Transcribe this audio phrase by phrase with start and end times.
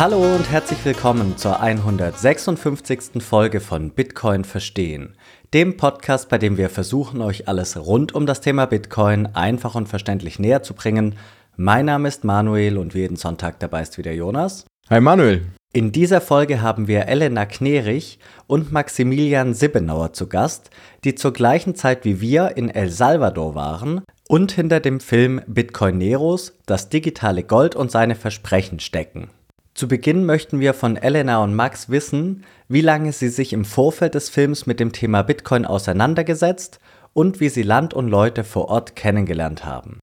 [0.00, 3.22] Hallo und herzlich willkommen zur 156.
[3.22, 5.14] Folge von Bitcoin Verstehen,
[5.52, 9.90] dem Podcast, bei dem wir versuchen, euch alles rund um das Thema Bitcoin einfach und
[9.90, 11.16] verständlich näher zu bringen.
[11.58, 14.64] Mein Name ist Manuel und wie jeden Sonntag dabei ist wieder Jonas.
[14.88, 15.42] Hi Manuel.
[15.74, 20.70] In dieser Folge haben wir Elena Knerich und Maximilian Sibbenauer zu Gast,
[21.04, 25.98] die zur gleichen Zeit wie wir in El Salvador waren und hinter dem Film Bitcoin
[25.98, 29.28] Neros, das digitale Gold und seine Versprechen stecken.
[29.74, 34.14] Zu Beginn möchten wir von Elena und Max wissen, wie lange sie sich im Vorfeld
[34.14, 36.80] des Films mit dem Thema Bitcoin auseinandergesetzt
[37.12, 40.00] und wie sie Land und Leute vor Ort kennengelernt haben.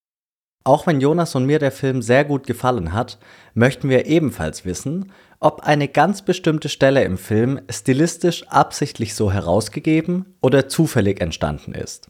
[0.64, 3.20] Auch wenn Jonas und mir der Film sehr gut gefallen hat,
[3.54, 10.38] möchten wir ebenfalls wissen, ob eine ganz bestimmte Stelle im Film stilistisch absichtlich so herausgegeben
[10.42, 12.10] oder zufällig entstanden ist.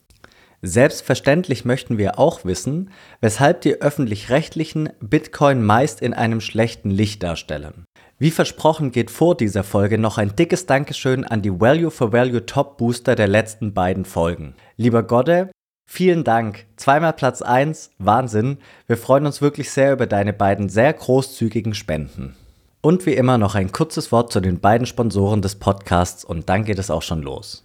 [0.62, 2.90] Selbstverständlich möchten wir auch wissen,
[3.22, 7.86] weshalb die öffentlich-rechtlichen Bitcoin meist in einem schlechten Licht darstellen.
[8.18, 12.48] Wie versprochen geht vor dieser Folge noch ein dickes Dankeschön an die Value for Value
[12.48, 14.56] Top Booster der letzten beiden Folgen.
[14.76, 15.52] Lieber Godde,
[15.88, 16.66] vielen Dank.
[16.76, 18.58] Zweimal Platz 1, Wahnsinn.
[18.88, 22.36] Wir freuen uns wirklich sehr über deine beiden sehr großzügigen Spenden.
[22.82, 26.66] Und wie immer noch ein kurzes Wort zu den beiden Sponsoren des Podcasts und dann
[26.66, 27.64] geht es auch schon los.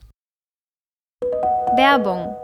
[1.76, 2.36] Werbung.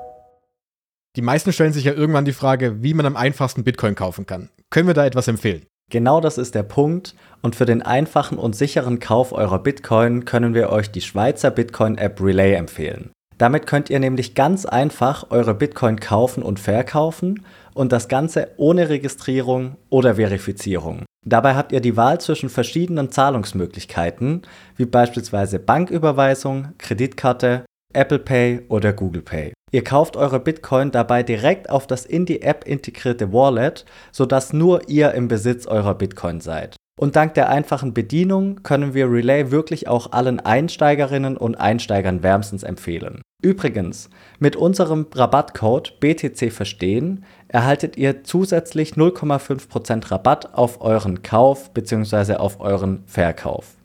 [1.18, 4.50] Die meisten stellen sich ja irgendwann die Frage, wie man am einfachsten Bitcoin kaufen kann.
[4.70, 5.66] Können wir da etwas empfehlen?
[5.90, 10.54] Genau das ist der Punkt und für den einfachen und sicheren Kauf eurer Bitcoin können
[10.54, 13.10] wir euch die Schweizer Bitcoin-App Relay empfehlen.
[13.36, 18.88] Damit könnt ihr nämlich ganz einfach eure Bitcoin kaufen und verkaufen und das Ganze ohne
[18.88, 21.04] Registrierung oder Verifizierung.
[21.26, 24.42] Dabei habt ihr die Wahl zwischen verschiedenen Zahlungsmöglichkeiten,
[24.76, 29.52] wie beispielsweise Banküberweisung, Kreditkarte, Apple Pay oder Google Pay.
[29.70, 34.88] Ihr kauft eure Bitcoin dabei direkt auf das in die App integrierte Wallet, sodass nur
[34.88, 36.76] ihr im Besitz eurer Bitcoin seid.
[36.98, 42.64] Und dank der einfachen Bedienung können wir Relay wirklich auch allen Einsteigerinnen und Einsteigern wärmstens
[42.64, 43.22] empfehlen.
[43.40, 52.34] Übrigens, mit unserem Rabattcode BTC Verstehen erhaltet ihr zusätzlich 0,5% Rabatt auf euren Kauf bzw.
[52.34, 53.77] auf euren Verkauf.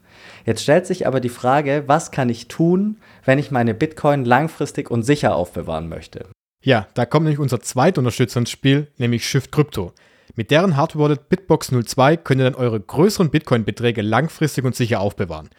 [0.46, 4.92] Jetzt stellt sich aber die Frage, was kann ich tun, wenn ich meine Bitcoin langfristig
[4.92, 6.28] und sicher aufbewahren möchte?
[6.62, 9.94] Ja, da kommt nämlich unser zweiter Unterstützer ins Spiel, nämlich Shift Crypto.
[10.36, 15.00] Mit deren Hardware Wallet Bitbox 02 könnt ihr dann eure größeren Bitcoin-Beträge langfristig und sicher
[15.00, 15.50] aufbewahren.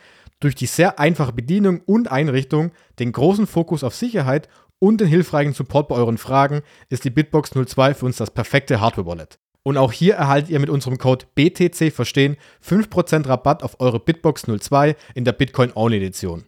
[0.40, 5.52] Durch die sehr einfache Bedienung und Einrichtung, den großen Fokus auf Sicherheit und den hilfreichen
[5.52, 9.38] Support bei euren Fragen ist die Bitbox 02 für uns das perfekte Hardware-Wallet.
[9.66, 14.42] Und auch hier erhaltet ihr mit unserem Code BTC Verstehen 5% Rabatt auf eure Bitbox
[14.42, 16.44] 02 in der Bitcoin Only Edition.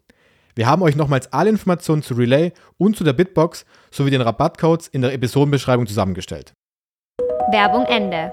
[0.55, 4.89] Wir haben euch nochmals alle Informationen zu Relay und zu der Bitbox sowie den Rabattcodes
[4.89, 6.53] in der Episodenbeschreibung zusammengestellt.
[7.51, 8.33] Werbung Ende.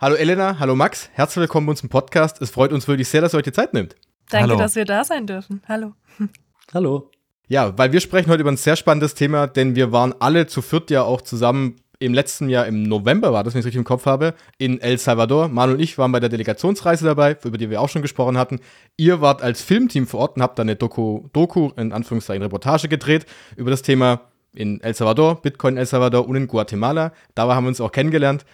[0.00, 2.40] Hallo Elena, hallo Max, herzlich willkommen bei uns im Podcast.
[2.42, 3.96] Es freut uns wirklich sehr, dass ihr euch die Zeit nimmt.
[4.30, 4.58] Danke, Hallo.
[4.58, 5.62] dass wir da sein dürfen.
[5.66, 5.94] Hallo.
[6.72, 7.10] Hallo.
[7.48, 10.62] Ja, weil wir sprechen heute über ein sehr spannendes Thema, denn wir waren alle zu
[10.62, 13.78] viert ja auch zusammen im letzten Jahr im November war das, wenn ich es richtig
[13.78, 15.48] im Kopf habe, in El Salvador.
[15.48, 18.60] Manu und ich waren bei der Delegationsreise dabei, über die wir auch schon gesprochen hatten.
[18.96, 22.88] Ihr wart als Filmteam vor Ort und habt da eine Doku, Doku, in Anführungszeichen Reportage
[22.88, 24.20] gedreht über das Thema
[24.54, 27.12] in El Salvador, Bitcoin in El Salvador und in Guatemala.
[27.34, 28.44] Da haben wir uns auch kennengelernt.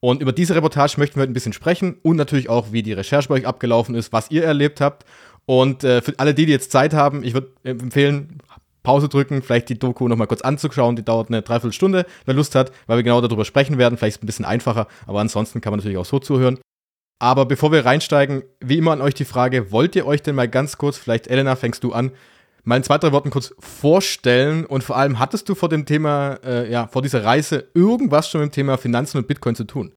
[0.00, 2.92] Und über diese Reportage möchten wir heute ein bisschen sprechen und natürlich auch, wie die
[2.92, 5.04] Recherche bei euch abgelaufen ist, was ihr erlebt habt.
[5.46, 8.38] Und äh, für alle die, die jetzt Zeit haben, ich würde empfehlen,
[8.82, 10.96] Pause drücken, vielleicht die Doku nochmal kurz anzuschauen.
[10.96, 13.96] Die dauert eine Dreiviertelstunde, wer Lust hat, weil wir genau darüber sprechen werden.
[13.98, 16.58] Vielleicht ist es ein bisschen einfacher, aber ansonsten kann man natürlich auch so zuhören.
[17.18, 20.48] Aber bevor wir reinsteigen, wie immer an euch die Frage, wollt ihr euch denn mal
[20.48, 22.12] ganz kurz, vielleicht Elena, fängst du an,
[22.64, 26.38] mal in zwei, drei Worten kurz vorstellen und vor allem, hattest du vor dem Thema,
[26.42, 29.92] äh, ja, vor dieser Reise irgendwas schon mit dem Thema Finanzen und Bitcoin zu tun?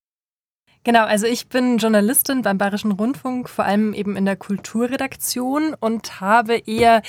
[0.86, 6.20] Genau, also ich bin Journalistin beim Bayerischen Rundfunk, vor allem eben in der Kulturredaktion und
[6.20, 7.02] habe eher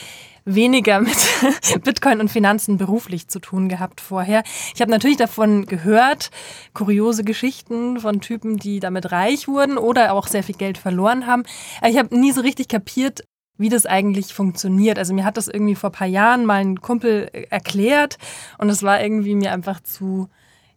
[0.45, 1.17] weniger mit
[1.85, 4.43] Bitcoin und Finanzen beruflich zu tun gehabt vorher.
[4.75, 6.31] Ich habe natürlich davon gehört,
[6.75, 11.45] kuriose Geschichten von Typen, die damit reich wurden oder auch sehr viel Geld verloren haben.
[11.87, 13.25] Ich habe nie so richtig kapiert,
[13.57, 14.99] wie das eigentlich funktioniert.
[14.99, 18.19] Also mir hat das irgendwie vor ein paar Jahren mal ein Kumpel erklärt
[18.59, 20.29] und es war irgendwie mir einfach zu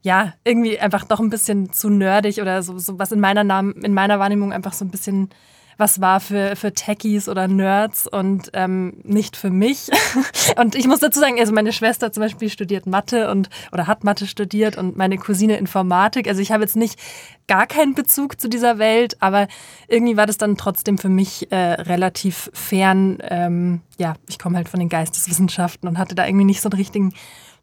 [0.02, 3.74] ja, irgendwie einfach doch ein bisschen zu nerdig oder so, so was in meiner, Namen,
[3.84, 5.30] in meiner Wahrnehmung einfach so ein bisschen
[5.78, 9.90] was war für, für Techies oder Nerds und ähm, nicht für mich.
[10.60, 14.04] und ich muss dazu sagen, also meine Schwester zum Beispiel studiert Mathe und oder hat
[14.04, 16.28] Mathe studiert und meine Cousine Informatik.
[16.28, 17.00] Also ich habe jetzt nicht
[17.48, 19.48] gar keinen Bezug zu dieser Welt, aber
[19.88, 23.20] irgendwie war das dann trotzdem für mich äh, relativ fern.
[23.22, 26.78] Ähm, ja, ich komme halt von den Geisteswissenschaften und hatte da irgendwie nicht so einen
[26.78, 27.14] richtigen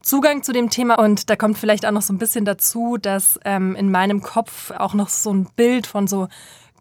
[0.05, 3.41] Zugang zu dem Thema und da kommt vielleicht auch noch so ein bisschen dazu, dass
[3.47, 6.29] ähm, in meinem Kopf auch noch so ein Bild von so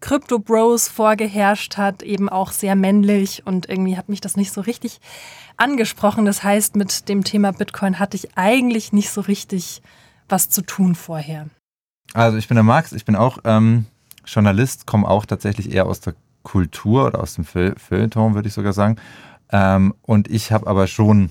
[0.04, 4.60] Crypto Bros vorgeherrscht hat, eben auch sehr männlich und irgendwie hat mich das nicht so
[4.60, 5.00] richtig
[5.56, 6.26] angesprochen.
[6.26, 9.80] Das heißt, mit dem Thema Bitcoin hatte ich eigentlich nicht so richtig
[10.28, 11.46] was zu tun vorher.
[12.12, 13.86] Also ich bin der Max, ich bin auch ähm,
[14.26, 18.74] Journalist, komme auch tatsächlich eher aus der Kultur oder aus dem Feuilleton, würde ich sogar
[18.74, 18.96] sagen.
[19.52, 21.30] Ähm, und ich habe aber schon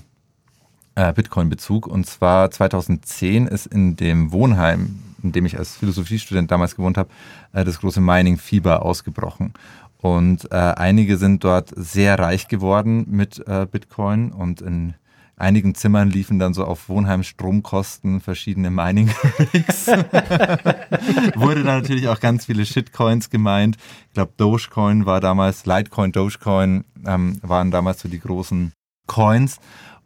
[0.96, 1.86] äh, Bitcoin-Bezug.
[1.86, 7.10] Und zwar 2010 ist in dem Wohnheim, in dem ich als Philosophiestudent damals gewohnt habe,
[7.52, 9.54] äh, das große Mining-Fieber ausgebrochen.
[9.98, 14.94] Und äh, einige sind dort sehr reich geworden mit äh, Bitcoin und in
[15.36, 19.10] einigen Zimmern liefen dann so auf Wohnheim Stromkosten verschiedene Mining
[19.52, 19.86] Rigs.
[21.34, 23.76] Wurde dann natürlich auch ganz viele Shitcoins gemeint.
[24.08, 28.72] Ich glaube, Dogecoin war damals, Litecoin, Dogecoin ähm, waren damals so die großen
[29.06, 29.58] Coins.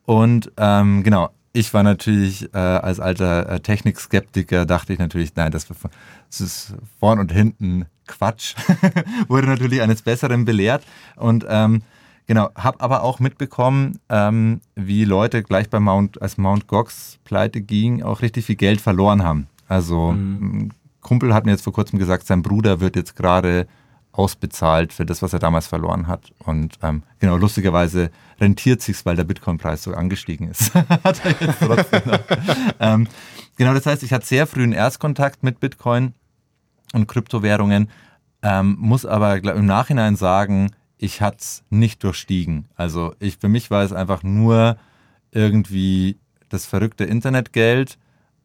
[0.04, 5.50] Und ähm, genau, ich war natürlich äh, als alter äh, Technikskeptiker, dachte ich natürlich, nein,
[5.50, 8.54] das, das ist vorn und hinten Quatsch.
[9.28, 10.84] Wurde natürlich eines Besseren belehrt.
[11.16, 11.82] Und ähm,
[12.28, 17.60] genau, habe aber auch mitbekommen, ähm, wie Leute gleich bei Mount, als Mount Gox pleite
[17.60, 19.48] ging, auch richtig viel Geld verloren haben.
[19.66, 20.42] Also mhm.
[20.42, 23.66] ein Kumpel hat mir jetzt vor kurzem gesagt, sein Bruder wird jetzt gerade
[24.12, 26.32] ausbezahlt für das, was er damals verloren hat.
[26.38, 28.10] Und ähm, genau, lustigerweise
[28.40, 30.74] rentiert sich's, weil der Bitcoin-Preis so angestiegen ist.
[30.74, 32.02] hat er jetzt trotzdem
[32.80, 33.08] ähm,
[33.56, 36.14] genau, das heißt, ich hatte sehr früh einen Erstkontakt mit Bitcoin
[36.92, 37.90] und Kryptowährungen,
[38.42, 42.68] ähm, muss aber im Nachhinein sagen, ich hatte es nicht durchstiegen.
[42.74, 44.76] Also ich, für mich war es einfach nur
[45.30, 46.18] irgendwie
[46.48, 47.98] das verrückte Internetgeld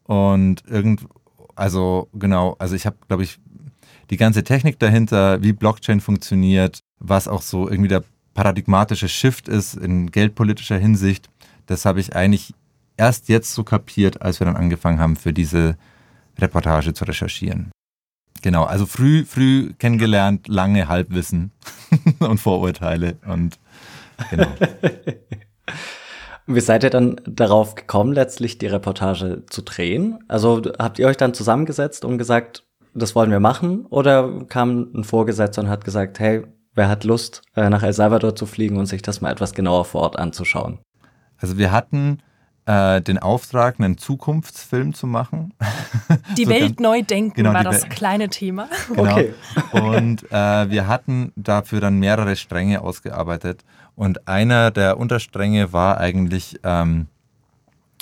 [0.04, 1.08] und irgend,
[1.56, 3.40] also genau, also ich habe, glaube ich,
[4.10, 8.04] die ganze Technik dahinter, wie Blockchain funktioniert, was auch so irgendwie der
[8.34, 11.30] paradigmatische Shift ist in geldpolitischer Hinsicht,
[11.68, 12.54] das habe ich eigentlich
[12.98, 15.78] erst jetzt so kapiert, als wir dann angefangen haben, für diese
[16.40, 17.72] Reportage zu recherchieren.
[18.42, 21.52] Genau, also früh, früh kennengelernt, lange Halbwissen
[22.20, 23.58] und Vorurteile und
[24.30, 24.48] genau.
[26.46, 30.20] Wie seid ihr dann darauf gekommen, letztlich die Reportage zu drehen?
[30.28, 33.86] Also habt ihr euch dann zusammengesetzt und gesagt, das wollen wir machen?
[33.90, 36.44] Oder kam ein Vorgesetzter und hat gesagt, hey,
[36.76, 39.86] wer hat Lust, äh, nach El Salvador zu fliegen und sich das mal etwas genauer
[39.86, 40.80] vor Ort anzuschauen?
[41.38, 42.20] Also wir hatten
[42.66, 45.54] äh, den Auftrag, einen Zukunftsfilm zu machen.
[46.38, 48.68] Die so Welt neu denken genau, war das kleine Thema.
[48.94, 49.12] Genau.
[49.12, 49.34] Okay.
[49.72, 53.64] Und äh, wir hatten dafür dann mehrere Stränge ausgearbeitet.
[53.96, 57.08] Und einer der Unterstränge war eigentlich ähm,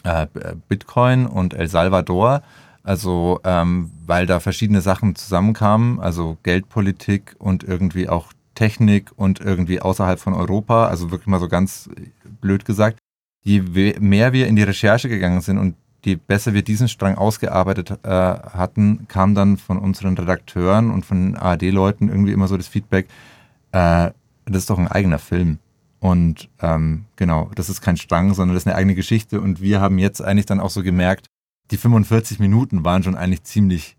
[0.04, 0.28] äh,
[0.68, 2.42] Bitcoin und El Salvador.
[2.84, 9.82] Also, ähm, weil da verschiedene Sachen zusammenkamen, also Geldpolitik und irgendwie auch Technik und irgendwie
[9.82, 11.90] außerhalb von Europa, also wirklich mal so ganz
[12.42, 12.98] blöd gesagt.
[13.44, 13.62] Je
[14.00, 18.10] mehr wir in die Recherche gegangen sind und je besser wir diesen Strang ausgearbeitet äh,
[18.10, 23.08] hatten, kam dann von unseren Redakteuren und von ARD-Leuten irgendwie immer so das Feedback,
[23.72, 24.12] äh,
[24.46, 25.60] das ist doch ein eigener Film.
[26.00, 29.40] Und ähm, genau, das ist kein Strang, sondern das ist eine eigene Geschichte.
[29.40, 31.28] Und wir haben jetzt eigentlich dann auch so gemerkt,
[31.72, 33.96] die 45 Minuten waren schon eigentlich ziemlich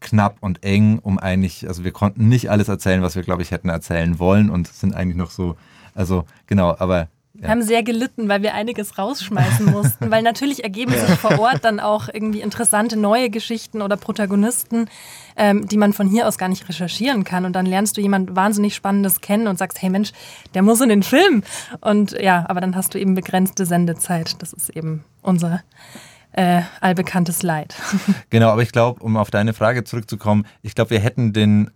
[0.00, 3.50] knapp und eng, um eigentlich, also wir konnten nicht alles erzählen, was wir, glaube ich,
[3.50, 5.56] hätten erzählen wollen und sind eigentlich noch so,
[5.94, 10.92] also genau, aber wir haben sehr gelitten, weil wir einiges rausschmeißen mussten, weil natürlich ergeben
[10.92, 14.90] sich vor Ort dann auch irgendwie interessante neue Geschichten oder Protagonisten,
[15.36, 17.44] ähm, die man von hier aus gar nicht recherchieren kann.
[17.44, 20.12] Und dann lernst du jemand wahnsinnig Spannendes kennen und sagst, hey Mensch,
[20.54, 21.42] der muss in den Film.
[21.80, 24.42] Und ja, aber dann hast du eben begrenzte Sendezeit.
[24.42, 25.62] Das ist eben unser
[26.32, 27.74] äh, allbekanntes Leid.
[28.30, 31.70] Genau, aber ich glaube, um auf deine Frage zurückzukommen, ich glaube, wir hätten den,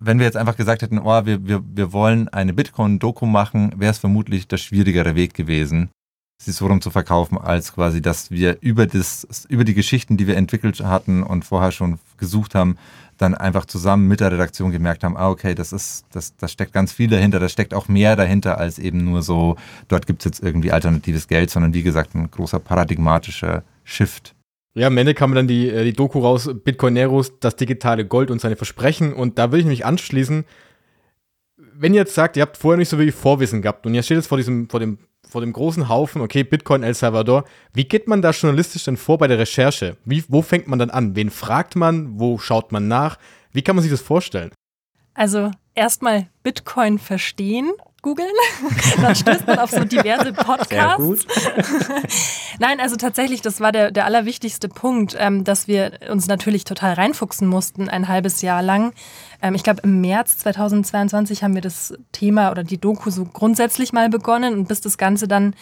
[0.00, 3.92] wenn wir jetzt einfach gesagt hätten, oh, wir, wir, wir wollen eine Bitcoin-Doku machen, wäre
[3.92, 5.90] es vermutlich der schwierigere Weg gewesen,
[6.38, 10.26] sie so rum zu verkaufen, als quasi, dass wir über, das, über die Geschichten, die
[10.26, 12.76] wir entwickelt hatten und vorher schon gesucht haben,
[13.18, 16.72] dann einfach zusammen mit der Redaktion gemerkt haben, ah, okay, das ist, das, das steckt
[16.72, 19.56] ganz viel dahinter, da steckt auch mehr dahinter als eben nur so,
[19.86, 24.34] dort gibt es jetzt irgendwie alternatives Geld, sondern wie gesagt, ein großer paradigmatischer Shift.
[24.74, 28.40] Ja, am Ende kam dann die, äh, die Doku raus, Bitcoineros, das digitale Gold und
[28.40, 29.12] seine Versprechen.
[29.12, 30.44] Und da will ich mich anschließen.
[31.74, 34.16] Wenn ihr jetzt sagt, ihr habt vorher nicht so wirklich Vorwissen gehabt und ihr steht
[34.16, 34.98] jetzt vor diesem, vor dem,
[35.28, 39.18] vor dem großen Haufen, okay, Bitcoin El Salvador, wie geht man da journalistisch denn vor
[39.18, 39.96] bei der Recherche?
[40.04, 41.16] Wie, wo fängt man dann an?
[41.16, 42.18] Wen fragt man?
[42.18, 43.18] Wo schaut man nach?
[43.52, 44.52] Wie kann man sich das vorstellen?
[45.14, 47.72] Also erstmal Bitcoin verstehen
[48.02, 48.28] googeln.
[49.00, 51.26] Dann stößt man auf so diverse Podcasts.
[52.58, 56.94] Nein, also tatsächlich, das war der, der allerwichtigste Punkt, ähm, dass wir uns natürlich total
[56.94, 58.92] reinfuchsen mussten, ein halbes Jahr lang.
[59.40, 63.92] Ähm, ich glaube, im März 2022 haben wir das Thema oder die Doku so grundsätzlich
[63.92, 65.54] mal begonnen und bis das Ganze dann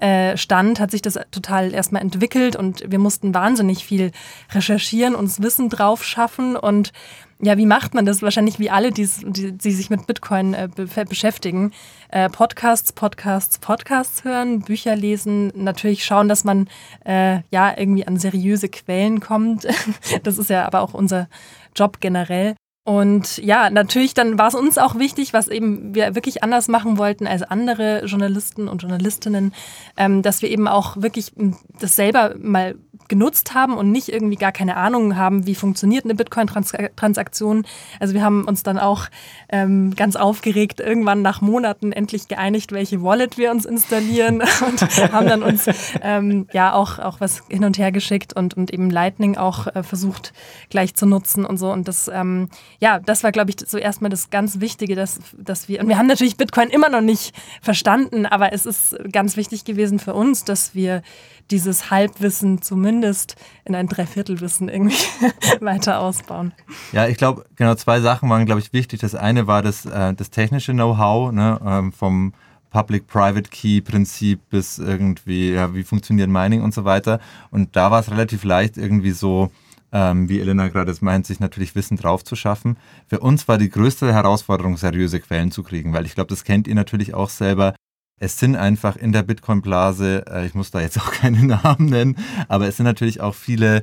[0.00, 4.12] äh, stand, hat sich das total erstmal entwickelt und wir mussten wahnsinnig viel
[4.52, 6.92] recherchieren, uns Wissen drauf schaffen und
[7.40, 8.22] ja, wie macht man das?
[8.22, 11.72] Wahrscheinlich wie alle, die, die sich mit Bitcoin äh, be beschäftigen.
[12.08, 16.68] Äh, Podcasts, Podcasts, Podcasts hören, Bücher lesen, natürlich schauen, dass man
[17.04, 19.66] äh, ja irgendwie an seriöse Quellen kommt.
[20.24, 21.28] das ist ja aber auch unser
[21.76, 22.54] Job generell.
[22.88, 26.96] Und ja, natürlich, dann war es uns auch wichtig, was eben wir wirklich anders machen
[26.96, 29.52] wollten als andere Journalisten und Journalistinnen,
[29.98, 31.34] ähm, dass wir eben auch wirklich
[31.78, 32.76] das selber mal
[33.08, 37.66] genutzt haben und nicht irgendwie gar keine Ahnung haben, wie funktioniert eine Bitcoin-Transaktion.
[38.00, 39.06] Also wir haben uns dann auch
[39.48, 45.26] ähm, ganz aufgeregt irgendwann nach Monaten endlich geeinigt, welche Wallet wir uns installieren und haben
[45.26, 45.66] dann uns
[46.02, 49.82] ähm, ja auch, auch was hin und her geschickt und, und eben Lightning auch äh,
[49.82, 50.32] versucht
[50.70, 51.70] gleich zu nutzen und so.
[51.70, 52.48] Und das, ähm,
[52.80, 55.98] ja, das war, glaube ich, so erstmal das ganz Wichtige, dass, dass wir, und wir
[55.98, 60.44] haben natürlich Bitcoin immer noch nicht verstanden, aber es ist ganz wichtig gewesen für uns,
[60.44, 61.02] dass wir
[61.50, 64.96] dieses Halbwissen zumindest in ein Dreiviertelwissen irgendwie
[65.60, 66.52] weiter ausbauen.
[66.92, 69.00] Ja, ich glaube, genau zwei Sachen waren, glaube ich, wichtig.
[69.00, 72.32] Das eine war das, äh, das technische Know-how ne, ähm, vom
[72.70, 77.18] Public-Private-Key-Prinzip bis irgendwie, ja, wie funktioniert Mining und so weiter.
[77.50, 79.50] Und da war es relativ leicht, irgendwie so,
[79.92, 82.76] ähm, wie Elena gerade meint, sich natürlich Wissen drauf zu schaffen.
[83.06, 86.68] Für uns war die größte Herausforderung, seriöse Quellen zu kriegen, weil ich glaube, das kennt
[86.68, 87.74] ihr natürlich auch selber
[88.20, 92.16] es sind einfach in der Bitcoin-Blase, äh, ich muss da jetzt auch keine Namen nennen,
[92.48, 93.82] aber es sind natürlich auch viele,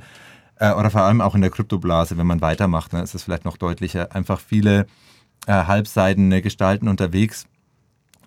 [0.57, 3.45] äh, oder vor allem auch in der Kryptoblase, wenn man weitermacht, dann ist es vielleicht
[3.45, 4.87] noch deutlicher, einfach viele
[5.47, 7.45] äh, halbseidene Gestalten unterwegs.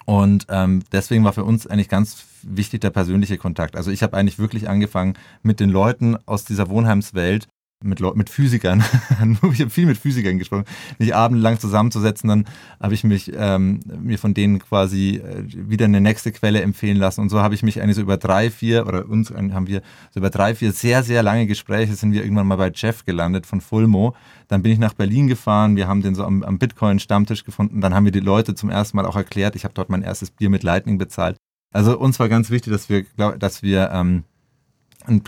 [0.05, 3.77] Und ähm, deswegen war für uns eigentlich ganz wichtig der persönliche Kontakt.
[3.77, 7.47] Also ich habe eigentlich wirklich angefangen mit den Leuten aus dieser Wohnheimswelt
[7.83, 8.83] mit, Leuten, mit Physikern,
[9.53, 10.65] ich habe viel mit Physikern gesprochen,
[10.99, 12.45] mich abendlang zusammenzusetzen, dann
[12.81, 17.21] habe ich mich ähm, mir von denen quasi äh, wieder eine nächste Quelle empfehlen lassen
[17.21, 20.19] und so habe ich mich eigentlich so über drei, vier oder uns haben wir so
[20.19, 23.61] über drei, vier sehr, sehr lange Gespräche sind wir irgendwann mal bei Jeff gelandet von
[23.61, 24.15] Fulmo.
[24.49, 27.95] Dann bin ich nach Berlin gefahren, wir haben den so am, am Bitcoin-Stammtisch gefunden, dann
[27.95, 30.51] haben wir die Leute zum ersten Mal auch erklärt, ich habe dort mein erstes Bier
[30.51, 31.37] mit Lightning bezahlt.
[31.73, 33.05] Also uns war ganz wichtig, dass wir,
[33.39, 34.25] dass wir ähm,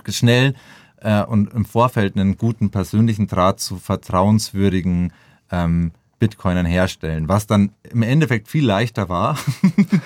[0.08, 0.54] schnell
[1.00, 5.12] äh, und im Vorfeld einen guten persönlichen Draht zu vertrauenswürdigen
[5.50, 9.38] ähm, Bitcoinern herstellen, was dann im Endeffekt viel leichter war,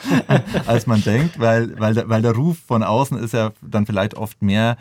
[0.67, 4.15] als man denkt, weil, weil, der, weil der Ruf von außen ist ja dann vielleicht
[4.15, 4.77] oft mehr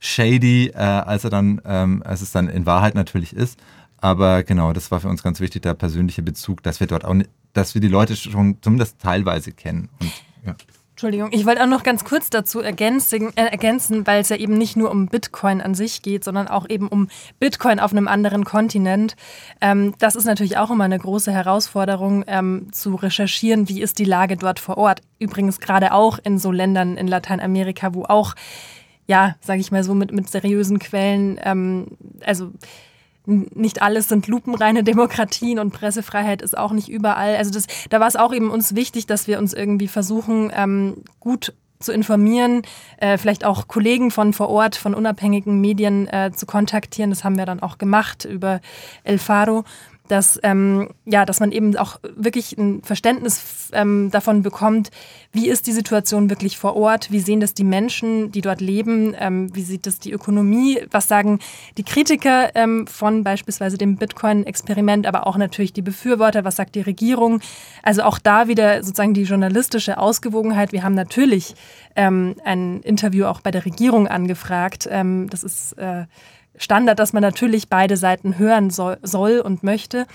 [0.00, 3.60] shady, äh, als, er dann, ähm, als es dann in Wahrheit natürlich ist.
[3.98, 7.14] Aber genau, das war für uns ganz wichtig, der persönliche Bezug, dass wir dort auch,
[7.52, 9.88] dass wir die Leute schon zumindest teilweise kennen.
[10.00, 10.12] Und,
[10.46, 10.56] ja.
[10.98, 14.58] Entschuldigung, ich wollte auch noch ganz kurz dazu ergänzen, äh, ergänzen, weil es ja eben
[14.58, 17.06] nicht nur um Bitcoin an sich geht, sondern auch eben um
[17.38, 19.14] Bitcoin auf einem anderen Kontinent.
[19.60, 24.04] Ähm, das ist natürlich auch immer eine große Herausforderung, ähm, zu recherchieren, wie ist die
[24.04, 25.02] Lage dort vor Ort.
[25.20, 28.34] Übrigens gerade auch in so Ländern in Lateinamerika, wo auch,
[29.06, 32.50] ja, sage ich mal so, mit, mit seriösen Quellen, ähm, also
[33.28, 37.36] nicht alles sind lupenreine Demokratien und Pressefreiheit ist auch nicht überall.
[37.36, 41.02] Also das, da war es auch eben uns wichtig, dass wir uns irgendwie versuchen, ähm,
[41.20, 42.62] gut zu informieren,
[42.96, 47.10] äh, vielleicht auch Kollegen von vor Ort, von unabhängigen Medien äh, zu kontaktieren.
[47.10, 48.60] Das haben wir dann auch gemacht über
[49.04, 49.64] El Faro
[50.08, 54.90] dass, ähm, ja, dass man eben auch wirklich ein Verständnis ähm, davon bekommt,
[55.32, 59.14] wie ist die Situation wirklich vor Ort, wie sehen das die Menschen, die dort leben,
[59.18, 61.38] ähm, wie sieht das die Ökonomie, was sagen
[61.76, 66.80] die Kritiker ähm, von beispielsweise dem Bitcoin-Experiment, aber auch natürlich die Befürworter, was sagt die
[66.80, 67.40] Regierung.
[67.82, 70.72] Also auch da wieder sozusagen die journalistische Ausgewogenheit.
[70.72, 71.54] Wir haben natürlich
[71.96, 74.88] ähm, ein Interview auch bei der Regierung angefragt.
[74.90, 76.06] Ähm, das ist äh,
[76.58, 80.06] Standard, dass man natürlich beide Seiten hören soll, soll und möchte.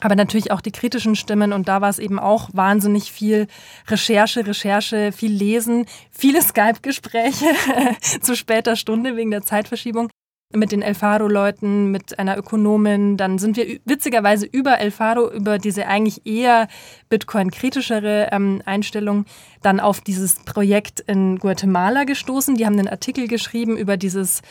[0.00, 3.46] Aber natürlich auch die kritischen Stimmen und da war es eben auch wahnsinnig viel
[3.88, 7.46] Recherche, Recherche, viel Lesen, viele Skype-Gespräche
[8.20, 10.10] zu später Stunde wegen der Zeitverschiebung
[10.52, 13.16] mit den Elfaro-Leuten, mit einer Ökonomin.
[13.16, 16.68] Dann sind wir witzigerweise über Elfaro, über diese eigentlich eher
[17.08, 19.24] Bitcoin-kritischere ähm, Einstellung,
[19.62, 22.56] dann auf dieses Projekt in Guatemala gestoßen.
[22.56, 24.42] Die haben einen Artikel geschrieben über dieses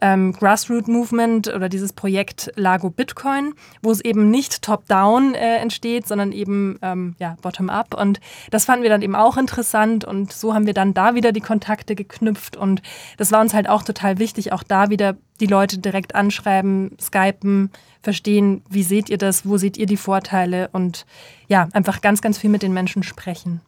[0.00, 6.06] ähm, Grassroot Movement oder dieses Projekt Lago Bitcoin, wo es eben nicht top-down äh, entsteht,
[6.06, 7.94] sondern eben ähm, ja, bottom-up.
[7.94, 11.32] Und das fanden wir dann eben auch interessant und so haben wir dann da wieder
[11.32, 12.82] die Kontakte geknüpft und
[13.16, 17.70] das war uns halt auch total wichtig, auch da wieder die Leute direkt anschreiben, skypen,
[18.02, 21.06] verstehen, wie seht ihr das, wo seht ihr die Vorteile und
[21.48, 23.60] ja, einfach ganz, ganz viel mit den Menschen sprechen.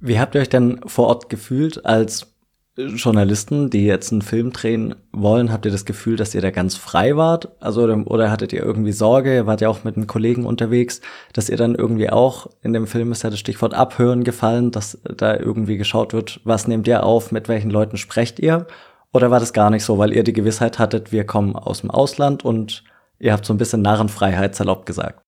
[0.00, 2.35] Wie habt ihr euch denn vor Ort gefühlt, als
[2.76, 6.76] Journalisten, die jetzt einen Film drehen wollen, habt ihr das Gefühl, dass ihr da ganz
[6.76, 7.48] frei wart?
[7.60, 11.00] Also, oder, oder hattet ihr irgendwie Sorge, ihr wart ja auch mit einem Kollegen unterwegs,
[11.32, 14.98] dass ihr dann irgendwie auch, in dem Film ist ja das Stichwort Abhören gefallen, dass
[15.04, 18.66] da irgendwie geschaut wird, was nehmt ihr auf, mit welchen Leuten sprecht ihr?
[19.12, 21.90] Oder war das gar nicht so, weil ihr die Gewissheit hattet, wir kommen aus dem
[21.90, 22.84] Ausland und
[23.18, 25.25] Ihr habt so ein bisschen Narrenfreiheit salopp gesagt.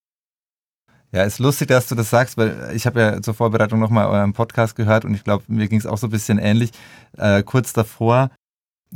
[1.10, 4.34] Ja, ist lustig, dass du das sagst, weil ich habe ja zur Vorbereitung nochmal euren
[4.34, 6.70] Podcast gehört und ich glaube, mir ging es auch so ein bisschen ähnlich.
[7.16, 8.30] Äh, kurz davor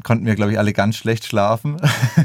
[0.05, 1.77] konnten wir, glaube ich, alle ganz schlecht schlafen.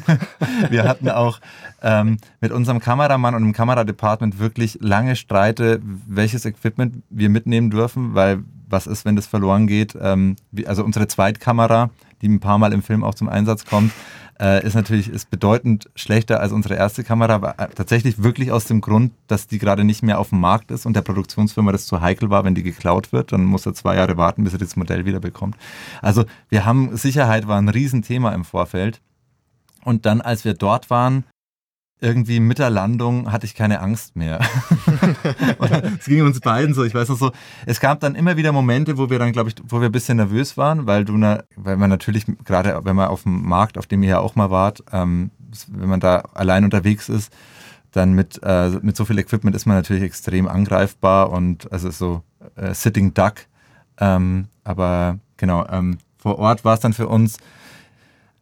[0.69, 1.39] wir hatten auch
[1.81, 8.13] ähm, mit unserem Kameramann und dem Kameradepartment wirklich lange Streite, welches Equipment wir mitnehmen dürfen,
[8.13, 9.97] weil was ist, wenn das verloren geht?
[9.99, 11.91] Ähm, also unsere Zweitkamera,
[12.21, 13.91] die ein paar Mal im Film auch zum Einsatz kommt,
[14.39, 18.65] äh, ist natürlich ist bedeutend schlechter als unsere erste Kamera, aber äh, tatsächlich wirklich aus
[18.65, 21.87] dem Grund, dass die gerade nicht mehr auf dem Markt ist und der Produktionsfirma das
[21.87, 24.59] zu heikel war, wenn die geklaut wird, dann muss er zwei Jahre warten, bis er
[24.59, 25.55] das Modell wieder bekommt.
[26.01, 29.01] Also wir haben, Sicherheit war ein Riesenthema im Vorfeld.
[29.83, 31.23] Und dann, als wir dort waren,
[31.99, 34.39] irgendwie mit der Landung hatte ich keine Angst mehr.
[35.99, 36.83] es ging uns beiden so.
[36.83, 37.31] Ich weiß noch so,
[37.65, 40.17] es gab dann immer wieder Momente, wo wir dann, glaube ich, wo wir ein bisschen
[40.17, 43.87] nervös waren, weil du, na, weil man natürlich gerade, wenn man auf dem Markt, auf
[43.87, 45.31] dem ihr ja auch mal wart, ähm,
[45.69, 47.33] wenn man da allein unterwegs ist,
[47.91, 52.21] dann mit, äh, mit so viel Equipment ist man natürlich extrem angreifbar und also so
[52.55, 53.35] äh, Sitting Duck.
[53.99, 57.37] Ähm, aber genau, ähm, vor Ort war es dann für uns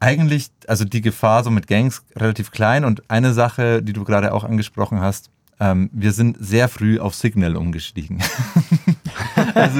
[0.05, 4.33] eigentlich, also die Gefahr so mit Gangs relativ klein und eine Sache, die du gerade
[4.33, 8.21] auch angesprochen hast, ähm, wir sind sehr früh auf Signal umgestiegen.
[9.55, 9.79] also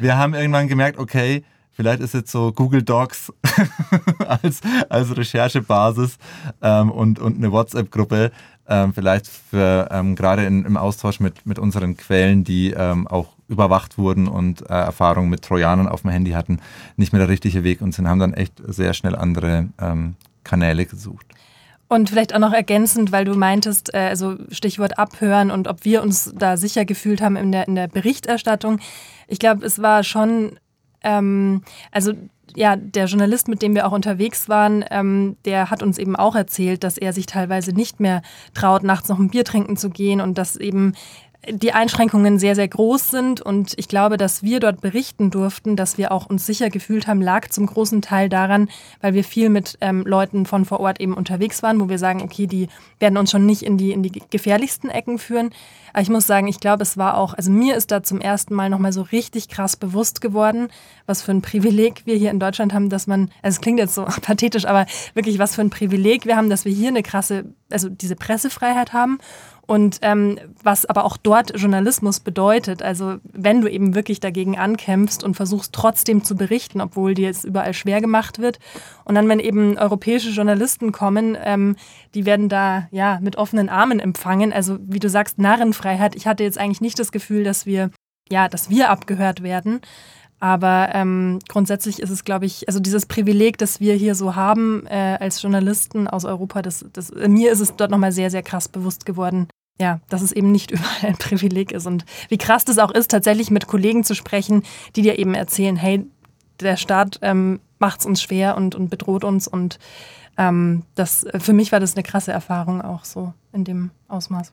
[0.00, 3.32] wir haben irgendwann gemerkt, okay, vielleicht ist jetzt so Google Docs
[4.26, 6.16] als, als Recherchebasis
[6.62, 8.32] ähm, und, und eine WhatsApp-Gruppe
[8.68, 14.28] ähm, vielleicht ähm, gerade im Austausch mit, mit unseren Quellen, die ähm, auch überwacht wurden
[14.28, 16.60] und äh, Erfahrungen mit Trojanern auf dem Handy hatten,
[16.96, 20.86] nicht mehr der richtige Weg und sind, haben dann echt sehr schnell andere ähm, Kanäle
[20.86, 21.26] gesucht.
[21.88, 26.02] Und vielleicht auch noch ergänzend, weil du meintest, äh, also Stichwort abhören und ob wir
[26.02, 28.80] uns da sicher gefühlt haben in der, in der Berichterstattung.
[29.28, 30.58] Ich glaube, es war schon,
[31.04, 31.62] ähm,
[31.92, 32.12] also
[32.56, 36.34] ja, der Journalist, mit dem wir auch unterwegs waren, ähm, der hat uns eben auch
[36.34, 38.22] erzählt, dass er sich teilweise nicht mehr
[38.54, 40.94] traut, nachts noch ein Bier trinken zu gehen und dass eben
[41.48, 43.40] die Einschränkungen sehr, sehr groß sind.
[43.40, 47.22] Und ich glaube, dass wir dort berichten durften, dass wir auch uns sicher gefühlt haben,
[47.22, 48.68] lag zum großen Teil daran,
[49.00, 52.22] weil wir viel mit ähm, Leuten von vor Ort eben unterwegs waren, wo wir sagen,
[52.22, 55.50] okay, die werden uns schon nicht in die, in die gefährlichsten Ecken führen.
[55.92, 58.54] Aber ich muss sagen, ich glaube, es war auch, also mir ist da zum ersten
[58.54, 60.68] Mal nochmal so richtig krass bewusst geworden,
[61.06, 63.94] was für ein Privileg wir hier in Deutschland haben, dass man, also es klingt jetzt
[63.94, 67.46] so pathetisch, aber wirklich was für ein Privileg wir haben, dass wir hier eine krasse,
[67.70, 69.18] also diese Pressefreiheit haben
[69.66, 72.82] und ähm, was aber auch dort Journalismus bedeutet.
[72.82, 77.44] Also wenn du eben wirklich dagegen ankämpfst und versuchst trotzdem zu berichten, obwohl dir es
[77.44, 78.58] überall schwer gemacht wird.
[79.04, 81.76] Und dann, wenn eben europäische Journalisten kommen, ähm,
[82.14, 84.52] die werden da ja mit offenen Armen empfangen.
[84.52, 86.14] Also wie du sagst, Narrenfreiheit.
[86.14, 87.90] Ich hatte jetzt eigentlich nicht das Gefühl, dass wir
[88.28, 89.80] ja, dass wir abgehört werden.
[90.38, 94.86] Aber ähm, grundsätzlich ist es, glaube ich, also dieses Privileg, das wir hier so haben
[94.86, 98.68] äh, als Journalisten aus Europa, das, das, mir ist es dort nochmal sehr, sehr krass
[98.68, 99.48] bewusst geworden,
[99.80, 101.86] ja, dass es eben nicht überall ein Privileg ist.
[101.86, 104.62] Und wie krass das auch ist, tatsächlich mit Kollegen zu sprechen,
[104.94, 106.04] die dir eben erzählen, hey,
[106.60, 109.48] der Staat ähm, macht es uns schwer und, und bedroht uns.
[109.48, 109.78] Und
[110.36, 114.52] ähm, das, für mich war das eine krasse Erfahrung auch so in dem Ausmaß.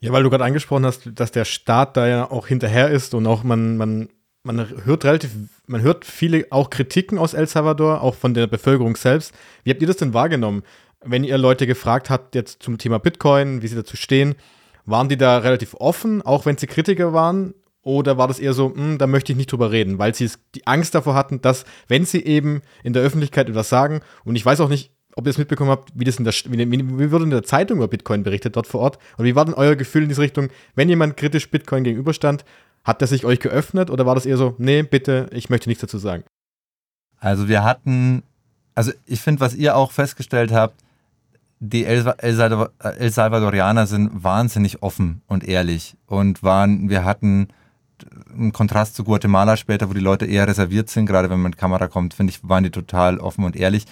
[0.00, 3.26] Ja, weil du gerade angesprochen hast, dass der Staat da ja auch hinterher ist und
[3.26, 4.08] auch man, man
[4.42, 5.30] man hört relativ,
[5.66, 9.32] man hört viele auch Kritiken aus El Salvador, auch von der Bevölkerung selbst.
[9.64, 10.62] Wie habt ihr das denn wahrgenommen?
[11.04, 14.34] Wenn ihr Leute gefragt habt jetzt zum Thema Bitcoin, wie sie dazu stehen,
[14.84, 17.54] waren die da relativ offen, auch wenn sie Kritiker waren?
[17.84, 20.30] Oder war das eher so, mh, hm, da möchte ich nicht drüber reden, weil sie
[20.54, 24.46] die Angst davor hatten, dass, wenn sie eben in der Öffentlichkeit etwas sagen, und ich
[24.46, 27.24] weiß auch nicht, ob ihr es mitbekommen habt, wie, das in der, wie, wie wurde
[27.24, 28.98] in der Zeitung über Bitcoin berichtet dort vor Ort?
[29.18, 32.44] Und wie war denn euer Gefühl in diese Richtung, wenn jemand kritisch Bitcoin gegenüberstand,
[32.84, 35.82] hat der sich euch geöffnet oder war das eher so, nee, bitte, ich möchte nichts
[35.82, 36.24] dazu sagen?
[37.18, 38.22] Also wir hatten,
[38.74, 40.74] also ich finde, was ihr auch festgestellt habt,
[41.60, 47.48] die El, Salvadorianer sind wahnsinnig offen und ehrlich und waren, wir hatten
[48.32, 51.58] einen Kontrast zu Guatemala später, wo die Leute eher reserviert sind, gerade wenn man mit
[51.58, 53.84] Kamera kommt, finde ich, waren die total offen und ehrlich.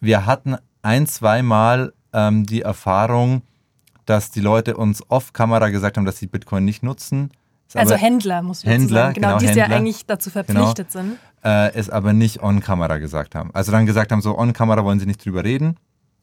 [0.00, 3.42] Wir hatten ein, zweimal ähm, die Erfahrung,
[4.06, 7.30] dass die Leute uns off-Kamera gesagt haben, dass sie Bitcoin nicht nutzen
[7.80, 9.14] also Händler, muss ich Händler, sagen.
[9.14, 11.18] Genau, genau die Händler, ja eigentlich dazu verpflichtet genau, sind.
[11.42, 13.50] Äh, es aber nicht on-Kamera gesagt haben.
[13.52, 15.76] Also dann gesagt haben, so on-Kamera wollen sie nicht drüber reden.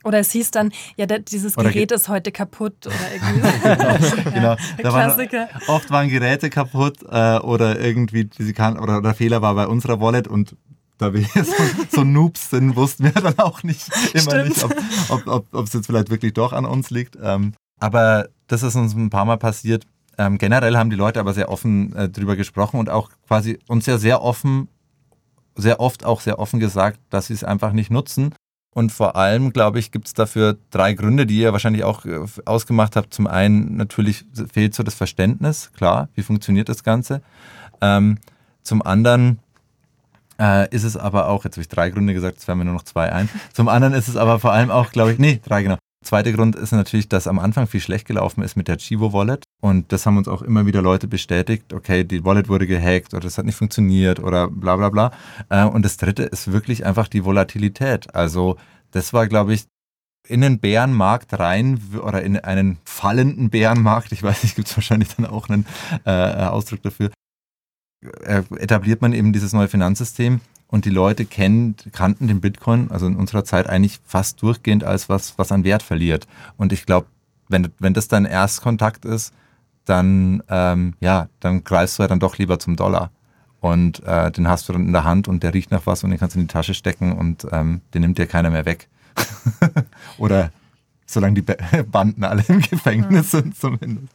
[0.03, 3.97] Oder es hieß dann, ja, der, dieses oder Gerät ist heute kaputt oder irgendwie genau,
[4.33, 4.55] genau.
[4.55, 5.49] ja, Klassiker.
[5.51, 9.67] Waren, oft waren Geräte kaputt äh, oder irgendwie diese kan oder, oder Fehler war bei
[9.67, 10.55] unserer Wallet und
[10.97, 11.53] da wir so,
[11.89, 14.49] so Noobs sind, wussten wir dann auch nicht immer Stimmt.
[14.49, 17.17] nicht, ob es ob, ob, jetzt vielleicht wirklich doch an uns liegt.
[17.21, 19.85] Ähm, aber das ist uns ein paar Mal passiert.
[20.21, 23.87] Ähm, generell haben die Leute aber sehr offen äh, drüber gesprochen und auch quasi uns
[23.87, 24.67] ja sehr offen,
[25.55, 28.35] sehr oft auch sehr offen gesagt, dass sie es einfach nicht nutzen.
[28.75, 32.19] Und vor allem, glaube ich, gibt es dafür drei Gründe, die ihr wahrscheinlich auch äh,
[32.45, 33.15] ausgemacht habt.
[33.15, 37.23] Zum einen natürlich fehlt so das Verständnis, klar, wie funktioniert das Ganze.
[37.81, 38.19] Ähm,
[38.61, 39.39] zum anderen
[40.39, 42.75] äh, ist es aber auch, jetzt habe ich drei Gründe gesagt, jetzt werden mir nur
[42.75, 43.27] noch zwei ein.
[43.53, 45.79] Zum anderen ist es aber vor allem auch, glaube ich, nee, drei genau.
[46.03, 49.43] Zweiter Grund ist natürlich, dass am Anfang viel schlecht gelaufen ist mit der Chivo Wallet.
[49.61, 51.71] Und das haben uns auch immer wieder Leute bestätigt.
[51.71, 55.11] Okay, die Wallet wurde gehackt oder es hat nicht funktioniert oder bla bla bla.
[55.49, 58.13] Äh, und das dritte ist wirklich einfach die Volatilität.
[58.15, 58.57] Also
[58.89, 59.65] das war, glaube ich,
[60.27, 65.15] in den Bärenmarkt rein oder in einen fallenden Bärenmarkt, ich weiß nicht, gibt es wahrscheinlich
[65.15, 65.65] dann auch einen
[66.05, 67.11] äh, Ausdruck dafür,
[68.23, 73.05] äh, etabliert man eben dieses neue Finanzsystem und die Leute kennen, kannten den Bitcoin, also
[73.05, 76.27] in unserer Zeit eigentlich fast durchgehend als was, was an Wert verliert.
[76.57, 77.07] Und ich glaube,
[77.49, 79.33] wenn, wenn das dein Erstkontakt ist,
[79.85, 83.11] dann, ähm, ja, dann greifst du ja dann doch lieber zum Dollar.
[83.59, 86.09] Und äh, den hast du dann in der Hand und der riecht nach was und
[86.09, 88.89] den kannst du in die Tasche stecken und ähm, den nimmt dir keiner mehr weg.
[90.17, 90.51] Oder
[91.05, 91.41] solange die
[91.91, 94.13] Banden alle im Gefängnis sind zumindest.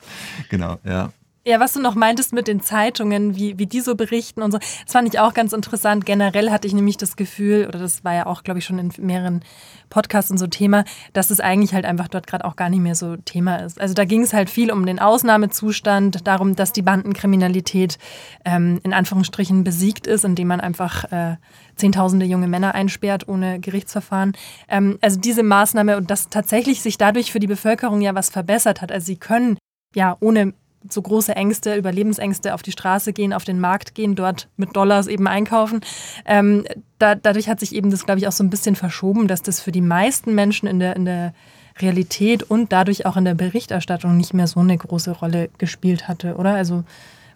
[0.49, 1.13] Genau, ja.
[1.49, 4.59] Ja, was du noch meintest mit den Zeitungen, wie, wie die so berichten und so,
[4.59, 6.05] das fand ich auch ganz interessant.
[6.05, 8.91] Generell hatte ich nämlich das Gefühl, oder das war ja auch, glaube ich, schon in
[8.99, 9.45] mehreren
[9.89, 12.97] Podcasts und so Thema, dass es eigentlich halt einfach dort gerade auch gar nicht mehr
[12.97, 13.81] so Thema ist.
[13.81, 17.99] Also da ging es halt viel um den Ausnahmezustand, darum, dass die Bandenkriminalität
[18.45, 21.37] ähm, in Anführungsstrichen besiegt ist, indem man einfach äh,
[21.77, 24.33] Zehntausende junge Männer einsperrt ohne Gerichtsverfahren.
[24.67, 28.83] Ähm, also diese Maßnahme und dass tatsächlich sich dadurch für die Bevölkerung ja was verbessert
[28.83, 28.91] hat.
[28.91, 29.59] Also sie können
[29.95, 30.53] ja ohne
[30.91, 35.07] so große Ängste, Überlebensängste auf die Straße gehen, auf den Markt gehen, dort mit Dollars
[35.07, 35.81] eben einkaufen.
[36.25, 36.65] Ähm,
[36.99, 39.61] da, dadurch hat sich eben das, glaube ich, auch so ein bisschen verschoben, dass das
[39.61, 41.35] für die meisten Menschen in der, in der
[41.79, 46.37] Realität und dadurch auch in der Berichterstattung nicht mehr so eine große Rolle gespielt hatte,
[46.37, 46.55] oder?
[46.55, 46.85] Also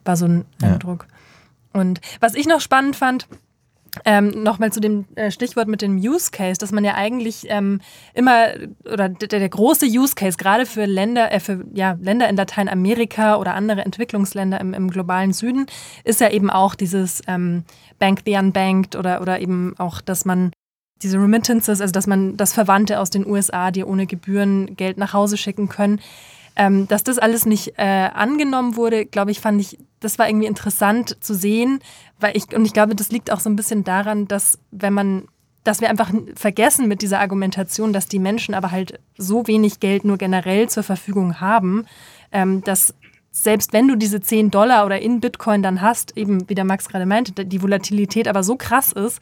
[0.05, 1.07] war so ein Eindruck.
[1.75, 1.81] Ja.
[1.81, 3.29] Und was ich noch spannend fand,
[4.05, 7.81] ähm, Nochmal zu dem äh, Stichwort mit dem Use Case, dass man ja eigentlich ähm,
[8.15, 8.49] immer,
[8.85, 13.37] oder der, der, große Use Case, gerade für Länder, äh, für ja, Länder in Lateinamerika
[13.37, 15.67] oder andere Entwicklungsländer im, im globalen Süden,
[16.05, 17.65] ist ja eben auch dieses ähm,
[17.99, 20.53] Bank the Unbanked oder, oder eben auch, dass man
[21.03, 25.13] diese Remittances, also dass man das Verwandte aus den USA, die ohne Gebühren Geld nach
[25.13, 26.01] Hause schicken können,
[26.57, 30.47] ähm, dass das alles nicht äh, angenommen wurde, glaube ich, fand ich, das war irgendwie
[30.47, 31.81] interessant zu sehen,
[32.19, 35.25] weil ich, und ich glaube, das liegt auch so ein bisschen daran, dass wenn man
[35.65, 40.05] dass wir einfach vergessen mit dieser Argumentation, dass die Menschen aber halt so wenig Geld
[40.05, 41.85] nur generell zur Verfügung haben,
[42.33, 42.95] ähm, dass
[43.33, 46.89] selbst wenn du diese 10 Dollar oder in Bitcoin dann hast, eben wie der Max
[46.89, 49.21] gerade meinte, die Volatilität aber so krass ist,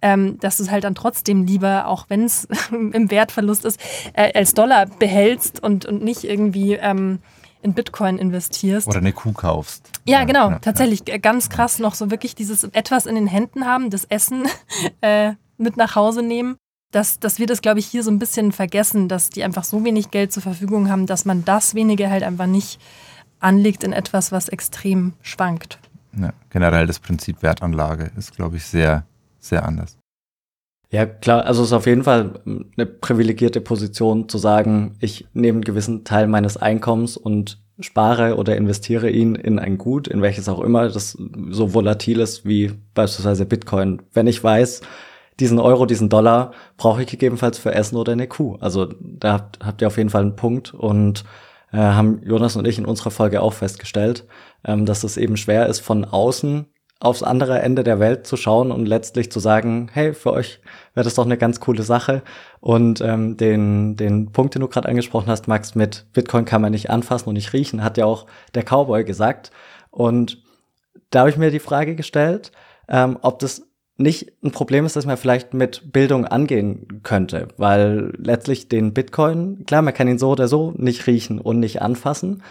[0.00, 3.80] ähm, dass du es halt dann trotzdem lieber, auch wenn es im Wertverlust ist,
[4.12, 7.18] äh, als Dollar behältst und, und nicht irgendwie ähm,
[7.62, 8.86] in Bitcoin investierst.
[8.86, 9.90] Oder eine Kuh kaufst.
[10.06, 11.18] Ja, genau, ja, tatsächlich ja.
[11.18, 14.44] ganz krass noch so wirklich dieses etwas in den Händen haben, das Essen
[15.00, 16.56] äh, mit nach Hause nehmen.
[16.90, 19.84] Dass, dass wir das, glaube ich, hier so ein bisschen vergessen, dass die einfach so
[19.84, 22.80] wenig Geld zur Verfügung haben, dass man das wenige halt einfach nicht
[23.40, 25.78] anlegt in etwas, was extrem schwankt.
[26.18, 29.04] Ja, generell das Prinzip Wertanlage ist, glaube ich, sehr,
[29.38, 29.98] sehr anders.
[30.90, 35.56] Ja, klar, also es ist auf jeden Fall eine privilegierte Position zu sagen, ich nehme
[35.56, 40.48] einen gewissen Teil meines Einkommens und spare oder investiere ihn in ein Gut, in welches
[40.48, 41.16] auch immer, das
[41.50, 44.02] so volatil ist wie beispielsweise Bitcoin.
[44.12, 44.80] Wenn ich weiß,
[45.38, 48.56] diesen Euro, diesen Dollar brauche ich gegebenenfalls für Essen oder eine Kuh.
[48.60, 51.24] Also da habt, habt ihr auf jeden Fall einen Punkt und
[51.72, 54.26] äh, haben Jonas und ich in unserer Folge auch festgestellt,
[54.64, 56.66] ähm, dass es eben schwer ist, von außen
[57.00, 60.60] aufs andere Ende der Welt zu schauen und letztlich zu sagen, hey, für euch
[60.94, 62.22] wäre das doch eine ganz coole Sache.
[62.60, 66.72] Und ähm, den, den Punkt, den du gerade angesprochen hast, Max, mit Bitcoin kann man
[66.72, 69.52] nicht anfassen und nicht riechen, hat ja auch der Cowboy gesagt.
[69.90, 70.42] Und
[71.10, 72.50] da habe ich mir die Frage gestellt,
[72.88, 73.67] ähm, ob das
[73.98, 79.64] nicht ein Problem ist, dass man vielleicht mit Bildung angehen könnte, weil letztlich den Bitcoin,
[79.66, 82.42] klar, man kann ihn so oder so nicht riechen und nicht anfassen,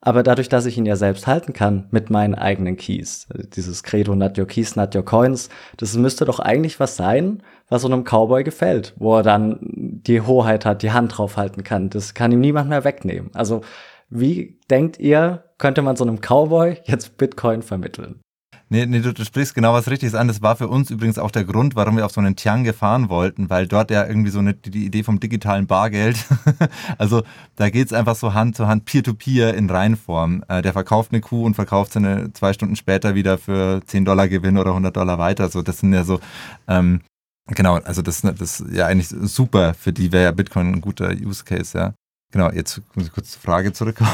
[0.00, 4.14] aber dadurch, dass ich ihn ja selbst halten kann mit meinen eigenen Keys, dieses Credo,
[4.14, 8.04] not your keys, not your coins, das müsste doch eigentlich was sein, was so einem
[8.04, 11.88] Cowboy gefällt, wo er dann die Hoheit hat, die Hand drauf halten kann.
[11.88, 13.30] Das kann ihm niemand mehr wegnehmen.
[13.34, 13.62] Also,
[14.08, 18.20] wie denkt ihr, könnte man so einem Cowboy jetzt Bitcoin vermitteln?
[18.68, 20.26] Nee, nee du, du sprichst genau was Richtiges an.
[20.26, 23.08] Das war für uns übrigens auch der Grund, warum wir auf so einen Tiang fahren
[23.08, 26.16] wollten, weil dort ja irgendwie so eine, die Idee vom digitalen Bargeld,
[26.98, 27.22] also
[27.54, 30.42] da geht's einfach so Hand zu Hand, Peer-to-Peer in Reinform.
[30.48, 34.04] Äh, der verkauft eine Kuh und verkauft sie eine, zwei Stunden später wieder für 10
[34.04, 35.48] Dollar Gewinn oder 100 Dollar weiter.
[35.48, 36.18] So, das sind ja so,
[36.66, 37.02] ähm,
[37.46, 41.12] genau, also das, das ist ja eigentlich super, für die wäre ja Bitcoin ein guter
[41.12, 41.94] Use Case, ja.
[42.32, 44.10] Genau, jetzt muss ich kurz zur Frage zurückkommen.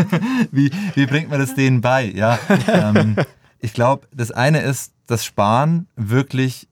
[0.50, 2.06] wie, wie bringt man das denen bei?
[2.06, 3.16] Ja, ähm,
[3.60, 6.68] ich glaube, das eine ist, dass Sparen wirklich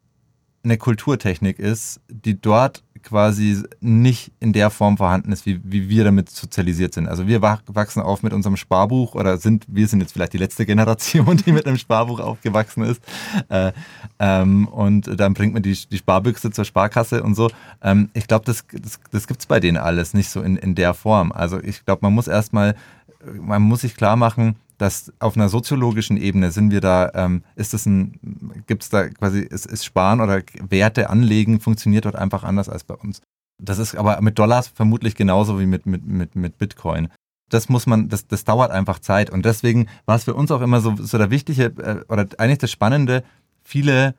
[0.64, 6.04] eine Kulturtechnik ist, die dort quasi nicht in der Form vorhanden ist, wie, wie wir
[6.04, 7.08] damit sozialisiert sind.
[7.08, 10.66] Also wir wachsen auf mit unserem Sparbuch oder sind, wir sind jetzt vielleicht die letzte
[10.66, 13.00] Generation, die mit einem Sparbuch aufgewachsen ist.
[13.48, 13.72] Äh,
[14.18, 17.50] ähm, und dann bringt man die, die Sparbüchse zur Sparkasse und so.
[17.82, 20.74] Ähm, ich glaube, das, das, das gibt es bei denen alles nicht so in, in
[20.74, 21.32] der Form.
[21.32, 22.74] Also ich glaube, man muss erstmal,
[23.40, 27.74] man muss sich klar machen, dass auf einer soziologischen Ebene sind wir da, ähm, ist
[27.74, 32.44] es ein, gibt es da quasi, ist, ist Sparen oder Werte anlegen, funktioniert dort einfach
[32.44, 33.20] anders als bei uns.
[33.60, 37.08] Das ist aber mit Dollars vermutlich genauso wie mit, mit, mit, mit Bitcoin.
[37.50, 39.30] Das muss man, das, das dauert einfach Zeit.
[39.30, 42.58] Und deswegen war es für uns auch immer so, so der wichtige, äh, oder eigentlich
[42.58, 43.24] das Spannende,
[43.64, 44.14] viele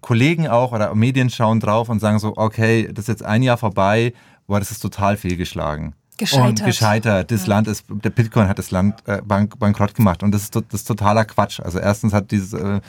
[0.00, 3.58] Kollegen auch oder Medien schauen drauf und sagen so, okay, das ist jetzt ein Jahr
[3.58, 4.14] vorbei,
[4.46, 5.94] boah, das ist total fehlgeschlagen.
[6.18, 6.48] Gescheitert.
[6.48, 7.30] Und gescheitert.
[7.30, 7.48] Das ja.
[7.48, 10.64] Land ist, der Bitcoin hat das Land äh, bank, bankrott gemacht und das ist, das
[10.72, 11.60] ist totaler Quatsch.
[11.60, 12.80] Also erstens hat dieses, äh,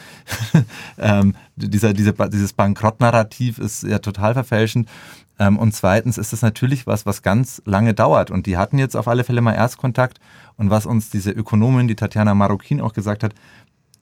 [0.97, 4.89] ähm, dieser, diese, dieses Bankrott-Narrativ ist ja total verfälschend.
[5.37, 8.31] Ähm, und zweitens ist es natürlich was, was ganz lange dauert.
[8.31, 10.19] Und die hatten jetzt auf alle Fälle mal Erstkontakt.
[10.57, 13.33] Und was uns diese Ökonomin, die Tatjana Marokin auch gesagt hat,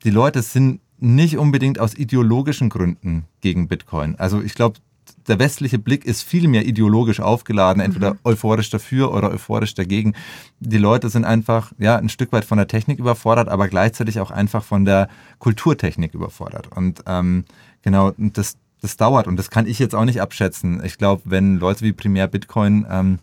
[0.04, 4.16] die Leute sind nicht unbedingt aus ideologischen Gründen gegen Bitcoin.
[4.18, 4.80] Also ich glaube,
[5.28, 8.20] der westliche Blick ist viel mehr ideologisch aufgeladen, entweder mhm.
[8.24, 10.14] euphorisch dafür oder euphorisch dagegen.
[10.60, 14.32] Die Leute sind einfach ja ein Stück weit von der Technik überfordert, aber gleichzeitig auch
[14.32, 15.10] einfach von der
[15.40, 16.72] Kulturtechnik überfordert.
[16.76, 17.46] Und ähm,
[17.82, 20.84] genau, das, das dauert und das kann ich jetzt auch nicht abschätzen.
[20.84, 23.20] Ich glaube, wenn Leute wie Primär Bitcoin ähm,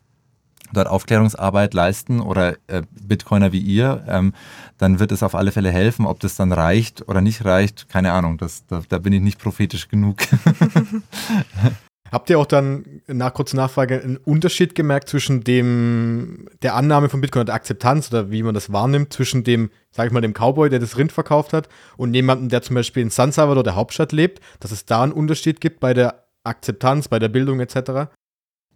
[0.73, 4.35] dort Aufklärungsarbeit leisten oder äh, Bitcoiner wie ihr, ähm,
[4.77, 6.05] dann wird es auf alle Fälle helfen.
[6.05, 8.39] Ob das dann reicht oder nicht reicht, keine Ahnung.
[8.39, 10.19] Das, da, da bin ich nicht prophetisch genug.
[12.15, 17.21] Habt ihr auch dann nach kurzer Nachfrage einen Unterschied gemerkt zwischen dem der Annahme von
[17.21, 20.71] Bitcoin der Akzeptanz oder wie man das wahrnimmt zwischen dem, sag ich mal, dem Cowboy,
[20.71, 24.13] der das Rind verkauft hat und jemandem, der zum Beispiel in San Salvador, der Hauptstadt,
[24.13, 28.13] lebt, dass es da einen Unterschied gibt bei der Akzeptanz, bei der Bildung etc.?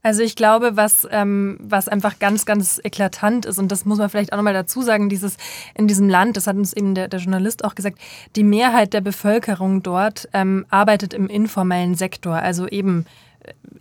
[0.02, 4.08] Also ich glaube, was, ähm, was einfach ganz, ganz eklatant ist, und das muss man
[4.08, 5.36] vielleicht auch nochmal dazu sagen, dieses
[5.76, 7.98] in diesem Land, das hat uns eben der, der Journalist auch gesagt,
[8.34, 13.06] die Mehrheit der Bevölkerung dort ähm, arbeitet im informellen Sektor, also eben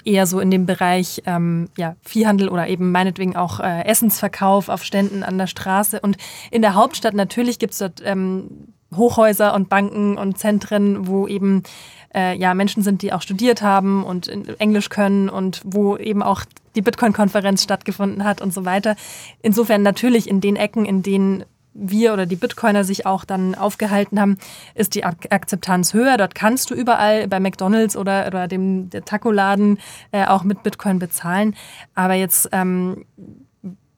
[0.04, 4.84] eher so in dem Bereich ähm, ja, Viehhandel oder eben meinetwegen auch äh, Essensverkauf auf
[4.84, 6.00] Ständen an der Straße.
[6.00, 6.18] Und
[6.52, 11.64] in der Hauptstadt natürlich gibt es dort ähm, Hochhäuser und Banken und Zentren, wo eben
[12.16, 16.44] äh, ja, Menschen sind, die auch studiert haben und Englisch können und wo eben auch
[16.76, 18.96] die Bitcoin-Konferenz stattgefunden hat und so weiter.
[19.42, 21.44] Insofern natürlich in den Ecken, in denen
[21.78, 24.38] wir oder die Bitcoiner sich auch dann aufgehalten haben,
[24.74, 26.18] ist die Akzeptanz höher.
[26.18, 29.80] Dort kannst du überall bei McDonalds oder, oder dem Taco-Laden
[30.12, 31.56] äh, auch mit Bitcoin bezahlen.
[31.94, 33.06] Aber jetzt ähm,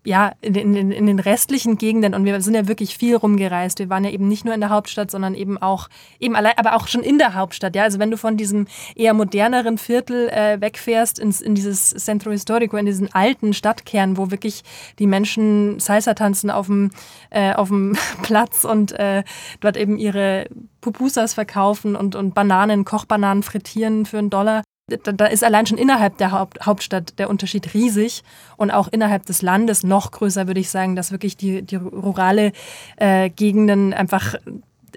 [0.05, 3.79] ja, in, in, in, den restlichen Gegenden und wir sind ja wirklich viel rumgereist.
[3.79, 6.75] Wir waren ja eben nicht nur in der Hauptstadt, sondern eben auch, eben allein, aber
[6.75, 7.75] auch schon in der Hauptstadt.
[7.75, 12.31] Ja, also wenn du von diesem eher moderneren Viertel äh, wegfährst ins, in dieses Centro
[12.31, 14.63] Historico, in diesen alten Stadtkern, wo wirklich
[14.99, 16.91] die Menschen Salsa tanzen auf dem,
[17.29, 19.23] äh, auf dem Platz und äh,
[19.59, 20.47] dort eben ihre
[20.79, 25.77] Pupusas verkaufen und, und Bananen, Kochbananen frittieren für einen Dollar da, da ist allein schon
[25.77, 28.23] innerhalb der Haupt, Hauptstadt der Unterschied riesig
[28.57, 32.51] und auch innerhalb des Landes noch größer, würde ich sagen, dass wirklich die, die rurale
[32.97, 34.35] äh, Gegenden einfach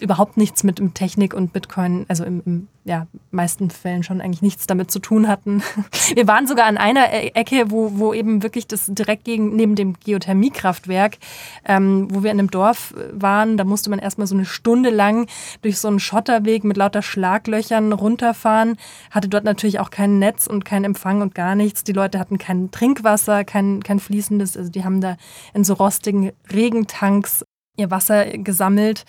[0.01, 4.67] überhaupt nichts mit Technik und Bitcoin, also im, im ja, meisten Fällen schon eigentlich nichts
[4.67, 5.63] damit zu tun hatten.
[6.15, 9.77] Wir waren sogar an einer e-, Ecke, wo, wo eben wirklich das direkt gegen, neben
[9.77, 11.19] dem Geothermiekraftwerk,
[11.65, 15.27] ähm, wo wir in einem Dorf waren, da musste man erstmal so eine Stunde lang
[15.63, 18.77] durch so einen Schotterweg mit lauter Schlaglöchern runterfahren,
[19.11, 21.85] hatte dort natürlich auch kein Netz und kein Empfang und gar nichts.
[21.85, 25.17] Die Leute hatten kein Trinkwasser, kein, kein fließendes, also die haben da
[25.55, 27.45] in so rostigen Regentanks
[27.77, 29.05] ihr Wasser gesammelt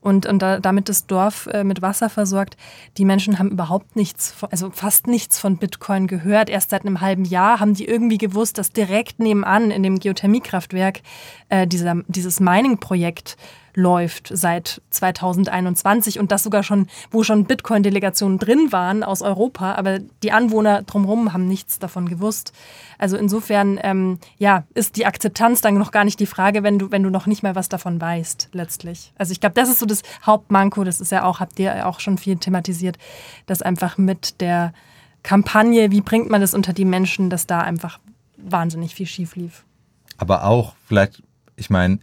[0.00, 2.56] und, und da, damit das Dorf äh, mit Wasser versorgt.
[2.96, 6.48] Die Menschen haben überhaupt nichts, also fast nichts von Bitcoin gehört.
[6.48, 11.02] Erst seit einem halben Jahr haben die irgendwie gewusst, dass direkt nebenan in dem Geothermiekraftwerk
[11.50, 13.36] äh, dieser, dieses Mining-Projekt
[13.76, 19.98] läuft seit 2021 und das sogar schon, wo schon Bitcoin-Delegationen drin waren aus Europa, aber
[20.22, 22.54] die Anwohner drumherum haben nichts davon gewusst.
[22.98, 26.90] Also insofern, ähm, ja, ist die Akzeptanz dann noch gar nicht die Frage, wenn du,
[26.90, 29.12] wenn du noch nicht mal was davon weißt, letztlich.
[29.18, 32.00] Also ich glaube, das ist so das Hauptmanko, das ist ja auch, habt ihr auch
[32.00, 32.96] schon viel thematisiert,
[33.44, 34.72] dass einfach mit der
[35.22, 38.00] Kampagne, wie bringt man das unter die Menschen, dass da einfach
[38.38, 39.64] wahnsinnig viel schief lief.
[40.16, 41.22] Aber auch vielleicht,
[41.56, 41.98] ich meine,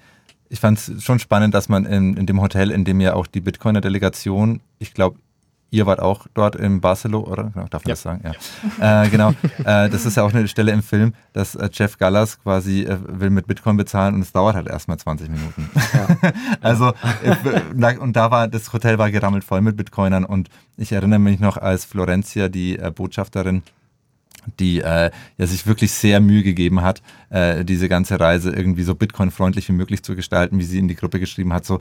[0.53, 3.25] ich fand es schon spannend, dass man in, in dem Hotel, in dem ja auch
[3.25, 5.17] die Bitcoiner-Delegation, ich glaube,
[5.71, 7.43] ihr wart auch dort in Barcelona, oder?
[7.55, 7.93] Genau, darf man ja.
[7.93, 8.21] das sagen?
[8.79, 9.03] Ja.
[9.03, 9.33] äh, genau.
[9.65, 12.99] Äh, das ist ja auch eine Stelle im Film, dass äh, Jeff Gallas quasi äh,
[13.07, 15.71] will mit Bitcoin bezahlen und es dauert halt erstmal 20 Minuten.
[15.93, 16.31] Ja.
[16.61, 21.19] also, äh, und da war, das Hotel war gerammelt voll mit Bitcoinern und ich erinnere
[21.19, 23.63] mich noch, als Florencia, die äh, Botschafterin,
[24.59, 28.95] die äh, ja sich wirklich sehr Mühe gegeben hat, äh, diese ganze Reise irgendwie so
[28.95, 31.65] Bitcoin-freundlich wie möglich zu gestalten, wie sie in die Gruppe geschrieben hat.
[31.65, 31.79] So,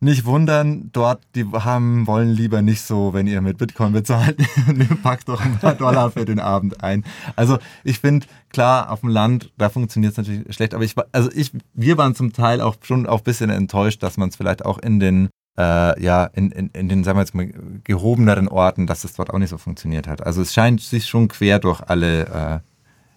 [0.00, 4.36] nicht wundern, dort, die haben, wollen lieber nicht so, wenn ihr mit Bitcoin bezahlt,
[5.02, 7.04] packt doch ein paar Dollar für den Abend ein.
[7.34, 11.30] Also ich finde, klar, auf dem Land, da funktioniert es natürlich schlecht, aber ich also
[11.34, 14.64] ich, wir waren zum Teil auch schon auch ein bisschen enttäuscht, dass man es vielleicht
[14.64, 17.50] auch in den äh, ja, in, in, in den, sagen wir jetzt mal,
[17.82, 20.24] gehobeneren Orten, dass es dort auch nicht so funktioniert hat.
[20.24, 22.58] Also es scheint sich schon quer durch alle äh,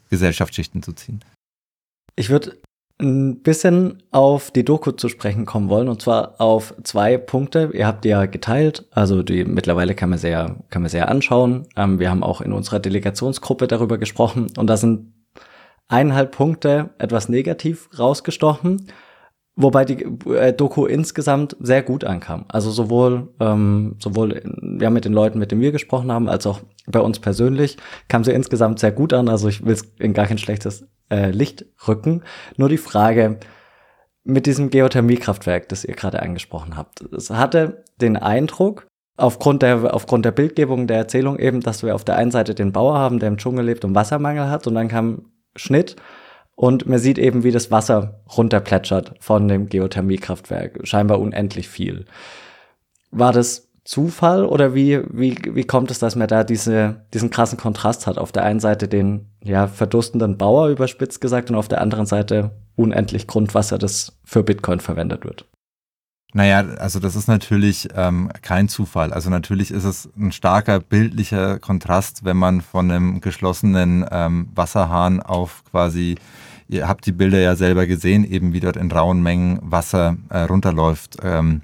[0.10, 1.23] Gesellschaftsschichten zu ziehen.
[2.15, 2.58] Ich würde
[2.99, 7.71] ein bisschen auf die Doku zu sprechen kommen wollen und zwar auf zwei Punkte.
[7.73, 11.67] Ihr habt die ja geteilt, also die mittlerweile kann man sehr, kann man sehr anschauen.
[11.75, 15.13] Ähm, wir haben auch in unserer Delegationsgruppe darüber gesprochen und da sind
[15.88, 18.88] eineinhalb Punkte etwas negativ rausgestochen,
[19.55, 22.45] wobei die äh, Doku insgesamt sehr gut ankam.
[22.47, 24.41] Also sowohl, ähm, sowohl
[24.79, 28.23] ja, mit den Leuten, mit denen wir gesprochen haben, als auch bei uns persönlich kam
[28.23, 29.29] sie insgesamt sehr gut an.
[29.29, 32.23] Also ich will es in gar kein schlechtes äh, Licht rücken.
[32.57, 33.39] Nur die Frage
[34.23, 37.01] mit diesem Geothermiekraftwerk, das ihr gerade angesprochen habt.
[37.01, 38.87] Es hatte den Eindruck,
[39.17, 42.71] aufgrund der, aufgrund der Bildgebung der Erzählung eben, dass wir auf der einen Seite den
[42.71, 45.95] Bauer haben, der im Dschungel lebt und Wassermangel hat und dann kam Schnitt
[46.55, 50.79] und man sieht eben, wie das Wasser runterplätschert von dem Geothermiekraftwerk.
[50.83, 52.05] Scheinbar unendlich viel.
[53.09, 57.57] War das Zufall oder wie, wie, wie kommt es, dass man da diese, diesen krassen
[57.57, 58.17] Kontrast hat?
[58.17, 62.51] Auf der einen Seite den ja, verdurstenden Bauer überspitzt gesagt und auf der anderen Seite
[62.75, 65.45] unendlich Grundwasser, das für Bitcoin verwendet wird.
[66.33, 69.11] Naja, also das ist natürlich ähm, kein Zufall.
[69.11, 75.21] Also natürlich ist es ein starker bildlicher Kontrast, wenn man von einem geschlossenen ähm, Wasserhahn
[75.21, 76.15] auf quasi,
[76.69, 80.43] ihr habt die Bilder ja selber gesehen, eben wie dort in rauen Mengen Wasser äh,
[80.43, 81.17] runterläuft.
[81.21, 81.63] Ähm,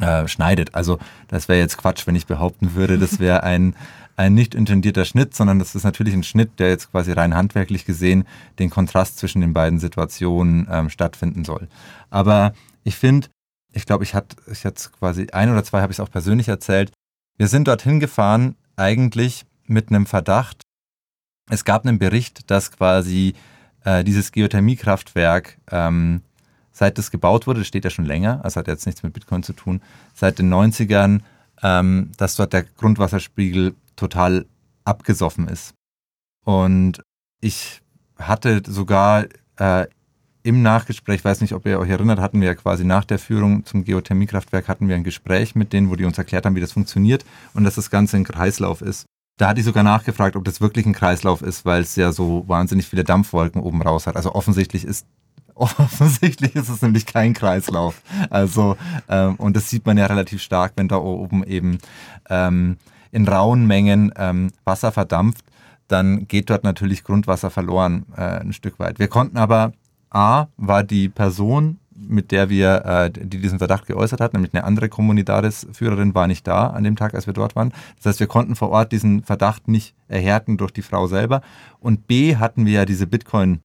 [0.00, 0.74] äh, schneidet.
[0.74, 3.76] Also das wäre jetzt Quatsch, wenn ich behaupten würde, das wäre ein,
[4.16, 7.84] ein nicht intendierter Schnitt, sondern das ist natürlich ein Schnitt, der jetzt quasi rein handwerklich
[7.84, 8.24] gesehen
[8.58, 11.68] den Kontrast zwischen den beiden Situationen ähm, stattfinden soll.
[12.10, 13.28] Aber ich finde,
[13.74, 16.48] ich glaube, ich hatte ich jetzt quasi ein oder zwei habe ich es auch persönlich
[16.48, 16.92] erzählt.
[17.36, 20.62] Wir sind dorthin gefahren eigentlich mit einem Verdacht.
[21.50, 23.34] Es gab einen Bericht, dass quasi
[23.84, 26.22] äh, dieses Geothermiekraftwerk ähm,
[26.72, 29.42] seit das gebaut wurde, das steht ja schon länger, also hat jetzt nichts mit Bitcoin
[29.42, 29.80] zu tun,
[30.14, 31.20] seit den 90ern,
[31.62, 34.46] ähm, dass dort der Grundwasserspiegel total
[34.84, 35.74] abgesoffen ist.
[36.44, 37.00] Und
[37.40, 37.80] ich
[38.18, 39.86] hatte sogar äh,
[40.44, 43.64] im Nachgespräch, weiß nicht, ob ihr euch erinnert, hatten wir ja quasi nach der Führung
[43.64, 46.72] zum Geothermiekraftwerk hatten wir ein Gespräch mit denen, wo die uns erklärt haben, wie das
[46.72, 49.06] funktioniert und dass das Ganze ein Kreislauf ist.
[49.38, 52.44] Da hatte ich sogar nachgefragt, ob das wirklich ein Kreislauf ist, weil es ja so
[52.46, 54.16] wahnsinnig viele Dampfwolken oben raus hat.
[54.16, 55.06] Also offensichtlich ist
[55.54, 58.02] Offensichtlich ist es nämlich kein Kreislauf.
[58.28, 58.76] Also,
[59.08, 61.78] ähm, und das sieht man ja relativ stark, wenn da oben eben
[62.28, 62.76] ähm,
[63.12, 65.44] in rauen Mengen ähm, Wasser verdampft,
[65.86, 68.98] dann geht dort natürlich Grundwasser verloren äh, ein Stück weit.
[68.98, 69.72] Wir konnten aber,
[70.14, 74.64] A, war die Person, mit der wir, äh, die diesen Verdacht geäußert hat, nämlich eine
[74.64, 77.72] andere Kommunitaris-Führerin, war nicht da an dem Tag, als wir dort waren.
[77.96, 81.40] Das heißt, wir konnten vor Ort diesen Verdacht nicht erhärten durch die Frau selber.
[81.80, 83.60] Und B, hatten wir ja diese Bitcoin-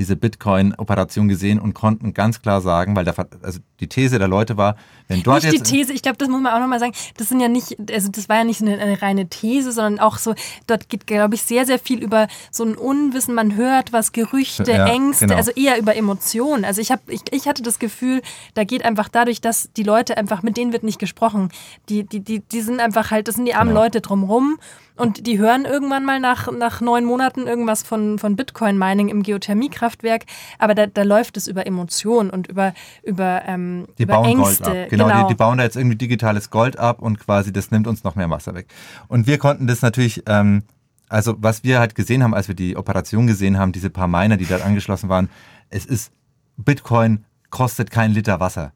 [0.00, 4.56] diese Bitcoin-Operation gesehen und konnten ganz klar sagen, weil der, also die These der Leute
[4.56, 4.76] war,
[5.08, 5.70] wenn dort nicht jetzt...
[5.70, 8.08] die These, ich glaube, das muss man auch nochmal sagen, das sind ja nicht, also
[8.10, 10.34] das war ja nicht eine, eine reine These, sondern auch so,
[10.66, 14.72] dort geht, glaube ich, sehr, sehr viel über so ein Unwissen, man hört was, Gerüchte,
[14.72, 15.36] ja, Ängste, genau.
[15.36, 16.64] also eher über Emotionen.
[16.64, 18.22] Also ich, hab, ich, ich hatte das Gefühl,
[18.54, 21.50] da geht einfach dadurch, dass die Leute einfach, mit denen wird nicht gesprochen,
[21.90, 23.82] die, die, die, die sind einfach halt, das sind die armen genau.
[23.82, 24.58] Leute drumrum
[25.00, 30.24] und die hören irgendwann mal nach, nach neun Monaten irgendwas von, von Bitcoin-Mining im Geothermiekraftwerk,
[30.58, 34.64] aber da, da läuft es über Emotionen und über, über, ähm, die über bauen Ängste.
[34.64, 34.90] Gold ab.
[34.90, 35.22] Genau, genau.
[35.22, 38.14] Die, die, bauen da jetzt irgendwie digitales Gold ab und quasi das nimmt uns noch
[38.14, 38.66] mehr Wasser weg.
[39.08, 40.62] Und wir konnten das natürlich, ähm,
[41.08, 44.36] also was wir halt gesehen haben, als wir die Operation gesehen haben, diese paar Miner,
[44.36, 45.30] die dort angeschlossen waren,
[45.70, 46.12] es ist
[46.56, 48.72] Bitcoin kostet kein Liter Wasser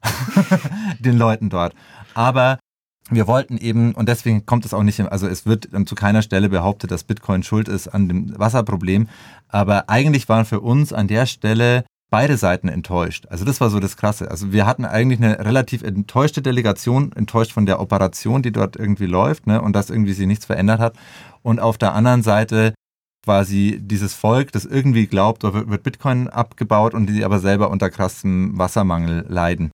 [0.99, 1.73] den Leuten dort.
[2.13, 2.59] Aber
[3.09, 6.49] wir wollten eben, und deswegen kommt es auch nicht, also es wird zu keiner Stelle
[6.49, 9.07] behauptet, dass Bitcoin schuld ist an dem Wasserproblem,
[9.47, 13.27] aber eigentlich waren für uns an der Stelle beide Seiten enttäuscht.
[13.29, 14.31] Also das war so das Krasse.
[14.31, 19.05] Also wir hatten eigentlich eine relativ enttäuschte Delegation, enttäuscht von der Operation, die dort irgendwie
[19.05, 20.95] läuft, ne, und dass irgendwie sich nichts verändert hat.
[21.41, 22.73] Und auf der anderen Seite
[23.23, 27.89] quasi dieses Volk, das irgendwie glaubt, da wird Bitcoin abgebaut und die aber selber unter
[27.89, 29.71] krassem Wassermangel leiden.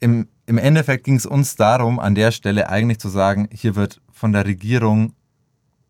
[0.00, 4.00] Im im Endeffekt ging es uns darum, an der Stelle eigentlich zu sagen, hier wird
[4.10, 5.12] von der Regierung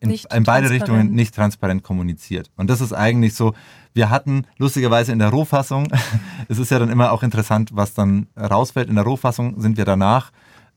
[0.01, 2.51] in, in beide Richtungen nicht transparent kommuniziert.
[2.57, 3.55] Und das ist eigentlich so,
[3.95, 5.89] wir hatten lustigerweise in der Rohfassung,
[6.49, 9.85] es ist ja dann immer auch interessant, was dann rausfällt, in der Rohfassung sind wir
[9.85, 10.33] danach,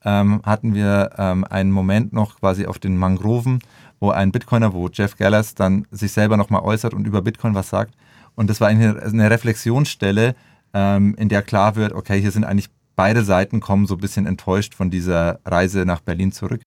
[0.05, 3.59] ähm, hatten wir ähm, einen Moment noch quasi auf den Mangroven,
[3.99, 7.69] wo ein Bitcoiner, wo Jeff Gallers dann sich selber nochmal äußert und über Bitcoin was
[7.69, 7.95] sagt.
[8.35, 10.35] Und das war eine, eine Reflexionsstelle,
[10.73, 14.25] ähm, in der klar wird, okay, hier sind eigentlich beide Seiten kommen so ein bisschen
[14.25, 16.61] enttäuscht von dieser Reise nach Berlin zurück.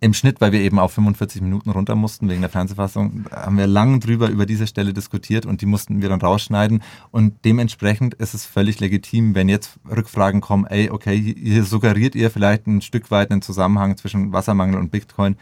[0.00, 3.66] Im Schnitt, weil wir eben auf 45 Minuten runter mussten wegen der Fernsehfassung, haben wir
[3.66, 6.82] lang drüber über diese Stelle diskutiert und die mussten wir dann rausschneiden.
[7.10, 12.30] Und dementsprechend ist es völlig legitim, wenn jetzt Rückfragen kommen, ey, okay, hier suggeriert ihr
[12.30, 15.36] vielleicht ein Stück weit einen Zusammenhang zwischen Wassermangel und Bitcoin,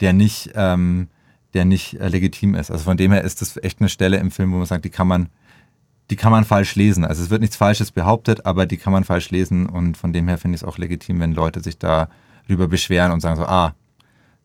[0.00, 1.06] der nicht, ähm,
[1.54, 2.72] der nicht äh, legitim ist.
[2.72, 4.90] Also von dem her ist das echt eine Stelle im Film, wo man sagt, die
[4.90, 5.28] kann man
[6.10, 7.04] die kann man falsch lesen.
[7.04, 10.26] Also es wird nichts Falsches behauptet, aber die kann man falsch lesen und von dem
[10.26, 13.74] her finde ich es auch legitim, wenn Leute sich darüber beschweren und sagen so, ah,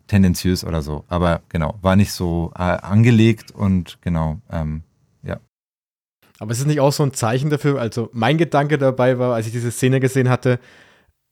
[0.07, 1.03] tendenziös oder so.
[1.07, 4.83] Aber genau, war nicht so äh, angelegt und genau, ähm,
[5.23, 5.39] ja.
[6.39, 9.47] Aber es ist nicht auch so ein Zeichen dafür, also mein Gedanke dabei war, als
[9.47, 10.59] ich diese Szene gesehen hatte,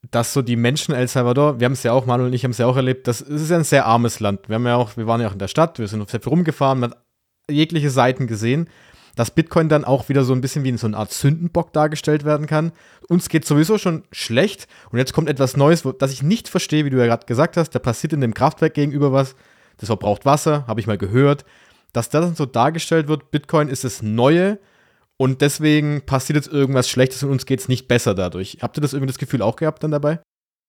[0.10, 2.52] dass so die Menschen El Salvador, wir haben es ja auch, Manuel und ich haben
[2.52, 4.50] es ja auch erlebt, das, ist ja ein sehr armes Land.
[4.50, 6.30] Wir haben ja auch, wir waren ja auch in der Stadt, wir sind sehr viel
[6.30, 6.98] rumgefahren, man hat
[7.50, 8.68] jegliche Seiten gesehen
[9.16, 12.48] dass Bitcoin dann auch wieder so ein bisschen wie so eine Art Sündenbock dargestellt werden
[12.48, 12.72] kann.
[13.08, 16.90] Uns geht sowieso schon schlecht und jetzt kommt etwas Neues, das ich nicht verstehe, wie
[16.90, 17.72] du ja gerade gesagt hast.
[17.72, 19.36] Da passiert in dem Kraftwerk gegenüber was.
[19.78, 21.46] Das verbraucht Wasser, habe ich mal gehört.
[21.92, 24.60] Dass das dann so dargestellt wird, Bitcoin ist das Neue
[25.18, 28.58] und deswegen passiert jetzt irgendwas Schlechtes und uns geht es nicht besser dadurch.
[28.62, 30.20] Habt ihr das irgendwie das Gefühl auch gehabt dann dabei?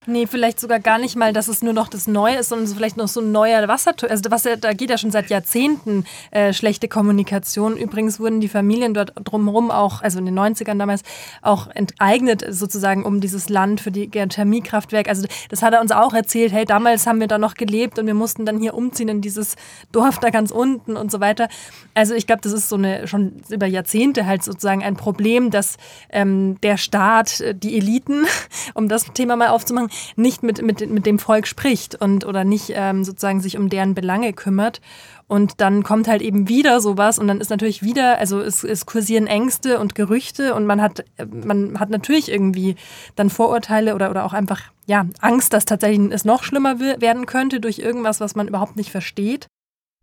[0.06, 2.98] Nee, vielleicht sogar gar nicht mal, dass es nur noch das Neue ist, sondern vielleicht
[2.98, 3.94] noch so ein neuer Wasser.
[4.08, 7.78] Also was, da geht ja schon seit Jahrzehnten äh, schlechte Kommunikation.
[7.78, 11.02] Übrigens wurden die Familien dort drumherum auch, also in den 90ern damals,
[11.40, 15.08] auch enteignet sozusagen um dieses Land für die Geothermiekraftwerk.
[15.08, 18.06] Also das hat er uns auch erzählt, hey, damals haben wir da noch gelebt und
[18.06, 19.56] wir mussten dann hier umziehen in dieses
[19.90, 21.48] Dorf da ganz unten und so weiter.
[21.94, 25.76] Also ich glaube, das ist so eine schon über Jahrzehnte halt sozusagen ein Problem, dass
[26.10, 28.26] ähm, der Staat, äh, die Eliten,
[28.74, 32.72] um das Thema mal aufzumachen, nicht mit, mit, mit dem Volk spricht und oder nicht
[32.74, 34.80] ähm, sozusagen sich um deren Belange kümmert.
[35.26, 38.84] Und dann kommt halt eben wieder sowas und dann ist natürlich wieder, also es, es
[38.84, 42.76] kursieren Ängste und Gerüchte und man hat, man hat natürlich irgendwie
[43.16, 47.58] dann Vorurteile oder, oder auch einfach, ja, Angst, dass tatsächlich es noch schlimmer werden könnte
[47.58, 49.46] durch irgendwas, was man überhaupt nicht versteht.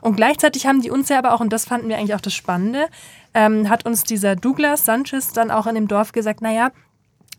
[0.02, 2.34] Und gleichzeitig haben die uns ja aber auch, und das fanden wir eigentlich auch das
[2.34, 2.88] Spannende,
[3.32, 6.72] ähm, hat uns dieser Douglas Sanchez dann auch in dem Dorf gesagt, naja,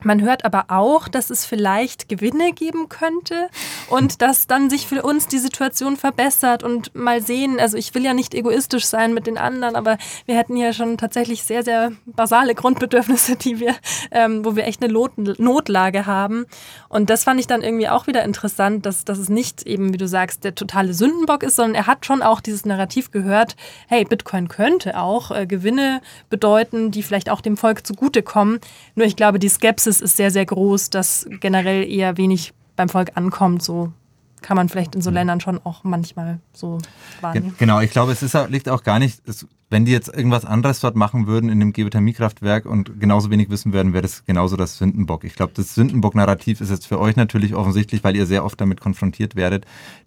[0.03, 3.49] man hört aber auch, dass es vielleicht Gewinne geben könnte
[3.89, 8.03] und dass dann sich für uns die Situation verbessert und mal sehen, also ich will
[8.03, 11.91] ja nicht egoistisch sein mit den anderen, aber wir hätten ja schon tatsächlich sehr, sehr
[12.05, 13.75] basale Grundbedürfnisse, die wir,
[14.11, 16.45] ähm, wo wir echt eine Lot Notlage haben.
[16.89, 19.97] Und das fand ich dann irgendwie auch wieder interessant, dass, dass es nicht eben, wie
[19.97, 23.55] du sagst, der totale Sündenbock ist, sondern er hat schon auch dieses Narrativ gehört,
[23.87, 28.59] hey, Bitcoin könnte auch äh, Gewinne bedeuten, die vielleicht auch dem Volk zugutekommen.
[28.95, 32.89] Nur ich glaube, die Skepsis Skepsis ist sehr, sehr groß, dass generell eher wenig beim
[32.89, 33.63] Volk ankommt.
[33.63, 33.93] So
[34.41, 35.15] kann man vielleicht in so mhm.
[35.15, 36.79] Ländern schon auch manchmal so
[37.21, 37.55] wahrnehmen.
[37.57, 40.81] Genau, ich glaube, es ist, liegt auch gar nicht, es, wenn die jetzt irgendwas anderes
[40.81, 44.77] dort machen würden in dem Geothermiekraftwerk und genauso wenig wissen würden, wäre das genauso das
[44.77, 45.23] Sündenbock.
[45.23, 48.79] Ich glaube, das Sündenbock-Narrativ ist jetzt für euch natürlich offensichtlich, weil ihr sehr oft damit
[48.81, 49.65] konfrontiert werdet.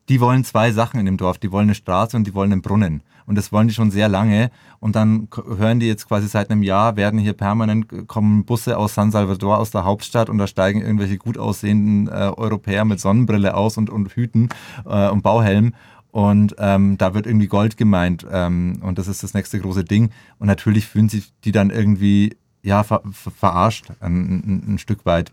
[0.09, 1.39] Die wollen zwei Sachen in dem Dorf.
[1.39, 3.03] Die wollen eine Straße und die wollen einen Brunnen.
[3.27, 4.53] Und das wollen die schon sehr lange.
[4.79, 5.27] Und dann
[5.59, 9.59] hören die jetzt quasi seit einem Jahr, werden hier permanent, kommen Busse aus San Salvador,
[9.59, 13.91] aus der Hauptstadt und da steigen irgendwelche gut aussehenden äh, Europäer mit Sonnenbrille aus und,
[13.91, 14.49] und Hüten
[14.85, 15.75] äh, und Bauhelm.
[16.17, 18.27] Und ähm, da wird irgendwie Gold gemeint.
[18.33, 20.13] Ähm, und das ist das nächste große Ding.
[20.39, 25.31] Und natürlich fühlen sich die dann irgendwie ja, ver verarscht ein, ein, ein Stück weit.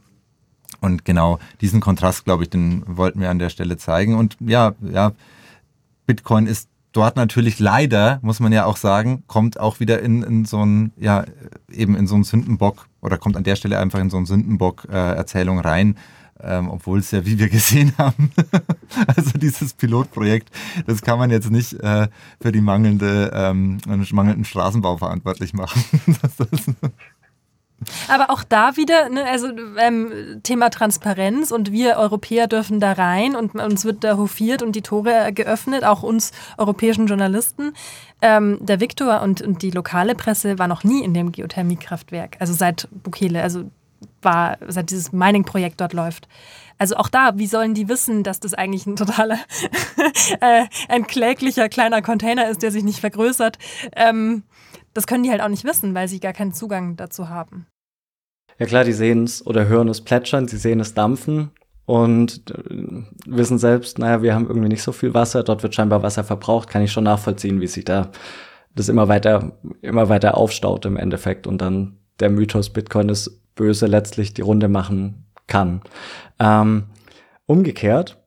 [0.81, 4.15] Und genau diesen Kontrast, glaube ich, den wollten wir an der Stelle zeigen.
[4.15, 5.13] Und ja, ja,
[6.05, 10.43] Bitcoin ist dort natürlich leider, muss man ja auch sagen, kommt auch wieder in, in
[10.43, 11.23] so ein, ja,
[11.71, 15.59] eben in so einen Sündenbock oder kommt an der Stelle einfach in so einen Sündenbock-Erzählung
[15.59, 15.95] äh, rein.
[16.43, 18.31] Ähm, obwohl es ja, wie wir gesehen haben,
[19.15, 20.49] also dieses Pilotprojekt,
[20.85, 22.07] das kann man jetzt nicht äh,
[22.41, 25.83] für die mangelnde, ähm, mangelnden Straßenbau verantwortlich machen.
[28.07, 33.35] aber auch da wieder, ne, also ähm, Thema Transparenz und wir Europäer dürfen da rein
[33.35, 37.73] und uns wird da hofiert und die Tore geöffnet, auch uns europäischen Journalisten.
[38.21, 42.53] Ähm, der Viktor und, und die lokale Presse war noch nie in dem Geothermiekraftwerk, also
[42.53, 43.65] seit Bukele, also
[44.21, 46.27] war, seit dieses Mining-Projekt dort läuft.
[46.77, 49.37] Also auch da, wie sollen die wissen, dass das eigentlich ein totaler,
[50.41, 53.57] äh, ein kläglicher kleiner Container ist, der sich nicht vergrößert?
[53.95, 54.43] Ähm,
[54.93, 57.67] das können die halt auch nicht wissen, weil sie gar keinen Zugang dazu haben.
[58.59, 61.51] Ja klar, die sehen es oder hören es plätschern, sie sehen es dampfen
[61.85, 66.03] und äh, wissen selbst, naja, wir haben irgendwie nicht so viel Wasser, dort wird scheinbar
[66.03, 68.11] Wasser verbraucht, kann ich schon nachvollziehen, wie sich da
[68.75, 73.87] das immer weiter, immer weiter aufstaut im Endeffekt und dann der Mythos Bitcoin ist böse
[73.87, 75.81] letztlich die Runde machen kann.
[76.39, 76.85] Ähm,
[77.45, 78.17] umgekehrt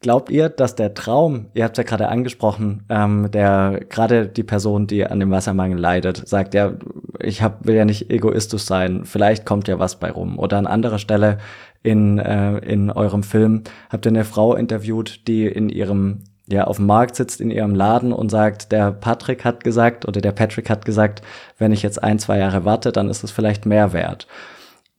[0.00, 4.44] Glaubt ihr, dass der Traum, ihr habt es ja gerade angesprochen, ähm, der gerade die
[4.44, 6.74] Person, die an dem Wassermangel leidet, sagt ja,
[7.18, 10.38] ich hab, will ja nicht egoistisch sein, vielleicht kommt ja was bei rum.
[10.38, 11.38] Oder an anderer Stelle
[11.82, 16.76] in, äh, in eurem Film habt ihr eine Frau interviewt, die in ihrem ja auf
[16.76, 20.70] dem Markt sitzt in ihrem Laden und sagt, der Patrick hat gesagt oder der Patrick
[20.70, 21.22] hat gesagt,
[21.58, 24.26] wenn ich jetzt ein, zwei Jahre warte, dann ist es vielleicht mehr wert.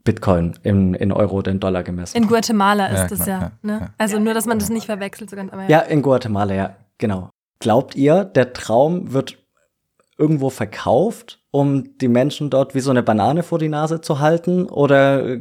[0.03, 2.17] Bitcoin in, in Euro oder in Dollar gemessen.
[2.17, 3.39] In Guatemala ist ja, das ja.
[3.39, 3.77] ja, ne?
[3.81, 3.89] ja.
[3.97, 5.29] Also nur, dass man das nicht verwechselt.
[5.29, 5.79] So ganz, aber ja.
[5.81, 7.29] in Guatemala, ja, genau.
[7.59, 9.37] Glaubt ihr, der Traum wird
[10.17, 14.65] irgendwo verkauft, um die Menschen dort wie so eine Banane vor die Nase zu halten?
[14.65, 15.37] Oder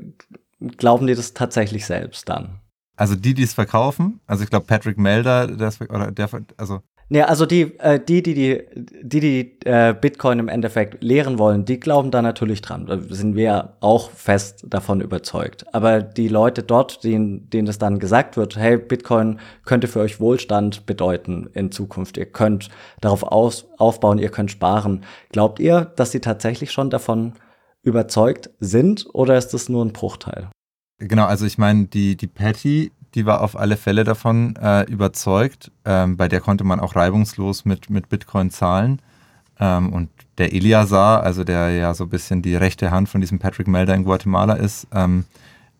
[0.76, 2.60] glauben die das tatsächlich selbst dann?
[2.98, 6.80] Also die, die es verkaufen, also ich glaube Patrick Melder, das, oder der, also
[7.10, 8.60] ja, also die, äh, die, die, die,
[9.02, 12.84] die, die äh, Bitcoin im Endeffekt lehren wollen, die glauben da natürlich dran.
[12.84, 15.64] Da sind wir auch fest davon überzeugt.
[15.72, 20.20] Aber die Leute dort, denen, denen das dann gesagt wird, hey, Bitcoin könnte für euch
[20.20, 22.18] Wohlstand bedeuten in Zukunft.
[22.18, 22.68] Ihr könnt
[23.00, 25.04] darauf aus, aufbauen, ihr könnt sparen.
[25.32, 27.32] Glaubt ihr, dass sie tatsächlich schon davon
[27.82, 30.50] überzeugt sind oder ist das nur ein Bruchteil?
[30.98, 35.70] Genau, also ich meine, die, die Patty, die war auf alle Fälle davon äh, überzeugt.
[35.84, 39.00] Ähm, bei der konnte man auch reibungslos mit, mit Bitcoin zahlen.
[39.60, 43.38] Ähm, und der Eliasar, also der ja so ein bisschen die rechte Hand von diesem
[43.38, 45.24] Patrick Melder in Guatemala ist, ähm,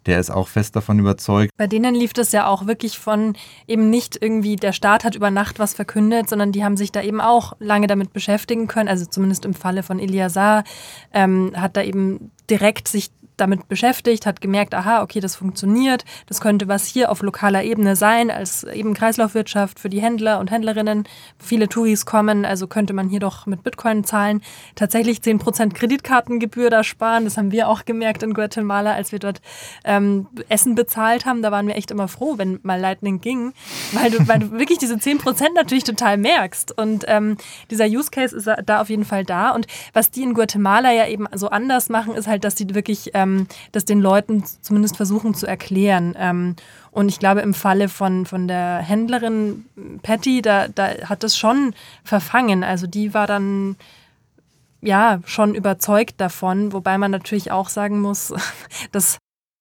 [0.07, 1.53] der ist auch fest davon überzeugt.
[1.59, 5.31] Bei denen lief das ja auch wirklich von eben nicht irgendwie, der Staat hat über
[5.31, 8.89] Nacht was verkündet, sondern die haben sich da eben auch lange damit beschäftigen können.
[8.89, 10.65] Also zumindest im Falle von Eliasar
[11.13, 13.11] ähm, hat da eben direkt sich
[13.41, 17.97] damit beschäftigt, hat gemerkt, aha, okay, das funktioniert, das könnte was hier auf lokaler Ebene
[17.97, 21.05] sein, als eben Kreislaufwirtschaft für die Händler und Händlerinnen.
[21.39, 24.43] Viele Touris kommen, also könnte man hier doch mit Bitcoin zahlen.
[24.75, 29.41] Tatsächlich 10% Kreditkartengebühr da sparen, das haben wir auch gemerkt in Guatemala, als wir dort
[29.85, 31.43] ähm, Essen bezahlt haben.
[31.43, 33.53] Da waren wir echt immer froh, wenn mal Lightning ging,
[33.93, 36.77] weil du, weil du wirklich diese 10% natürlich total merkst.
[36.77, 37.37] Und ähm,
[37.71, 39.51] dieser Use Case ist da auf jeden Fall da.
[39.51, 43.11] Und was die in Guatemala ja eben so anders machen, ist halt, dass die wirklich
[43.15, 46.15] ähm, ähm, das den Leuten zumindest versuchen zu erklären.
[46.19, 46.57] Ähm,
[46.91, 49.67] und ich glaube, im Falle von, von der Händlerin
[50.03, 52.65] Patty, da, da hat das schon verfangen.
[52.65, 53.77] Also die war dann
[54.81, 58.33] ja schon überzeugt davon, wobei man natürlich auch sagen muss,
[58.93, 59.19] das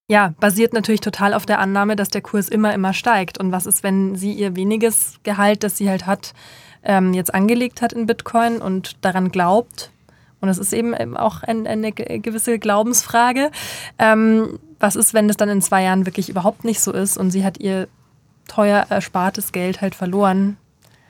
[0.09, 3.37] ja, basiert natürlich total auf der Annahme, dass der Kurs immer, immer steigt.
[3.37, 6.33] Und was ist, wenn sie ihr weniges Gehalt, das sie halt hat,
[6.83, 9.91] ähm, jetzt angelegt hat in Bitcoin und daran glaubt,
[10.39, 13.51] und es ist eben auch ein, eine gewisse Glaubensfrage.
[13.97, 17.31] Ähm, was ist, wenn das dann in zwei Jahren wirklich überhaupt nicht so ist und
[17.31, 17.87] sie hat ihr
[18.47, 20.57] teuer erspartes Geld halt verloren?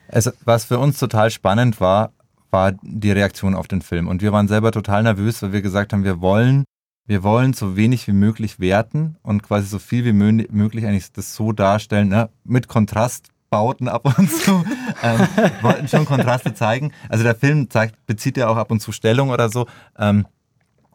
[0.08, 2.12] Also, was für uns total spannend war,
[2.50, 4.08] war die Reaktion auf den Film.
[4.08, 6.64] Und wir waren selber total nervös, weil wir gesagt haben, wir wollen,
[7.06, 11.34] wir wollen so wenig wie möglich werten und quasi so viel wie möglich eigentlich das
[11.34, 12.30] so darstellen, ne?
[12.44, 14.64] mit Kontrast Bauten ab und zu,
[15.02, 15.20] ähm,
[15.62, 16.92] wollten schon Kontraste zeigen.
[17.08, 19.66] Also der Film zeigt, bezieht ja auch ab und zu Stellung oder so.
[19.98, 20.26] Ähm,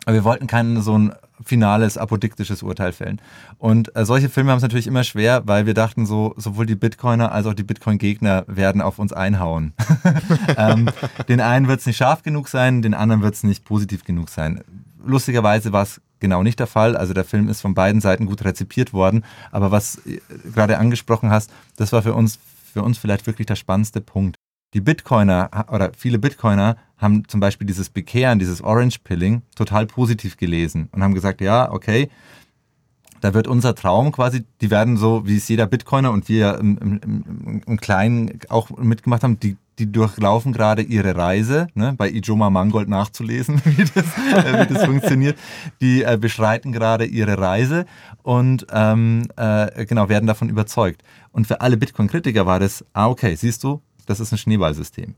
[0.05, 3.21] aber wir wollten kein so ein finales, apodiktisches Urteil fällen.
[3.57, 6.75] Und äh, solche Filme haben es natürlich immer schwer, weil wir dachten so, sowohl die
[6.75, 9.73] Bitcoiner als auch die Bitcoin-Gegner werden auf uns einhauen.
[10.57, 10.89] ähm,
[11.27, 14.29] den einen wird es nicht scharf genug sein, den anderen wird es nicht positiv genug
[14.29, 14.63] sein.
[15.05, 16.97] Lustigerweise war es genau nicht der Fall.
[16.97, 19.23] Also der Film ist von beiden Seiten gut rezipiert worden.
[19.51, 22.39] Aber was du gerade angesprochen hast, das war für uns,
[22.73, 24.37] für uns vielleicht wirklich der spannendste Punkt.
[24.73, 30.37] Die Bitcoiner oder viele Bitcoiner haben zum Beispiel dieses Bekehren, dieses Orange Pilling total positiv
[30.37, 32.09] gelesen und haben gesagt, ja, okay,
[33.21, 36.77] da wird unser Traum quasi, die werden so, wie es jeder Bitcoiner und wir im,
[36.77, 42.49] im, im Kleinen auch mitgemacht haben, die, die durchlaufen gerade ihre Reise, ne, bei Ijoma
[42.49, 45.37] Mangold nachzulesen, wie das, äh, wie das funktioniert.
[45.81, 47.85] Die äh, beschreiten gerade ihre Reise
[48.21, 51.01] und ähm, äh, genau werden davon überzeugt.
[51.31, 55.15] Und für alle Bitcoin-Kritiker war das, ah, okay, siehst du, das ist ein Schneeballsystem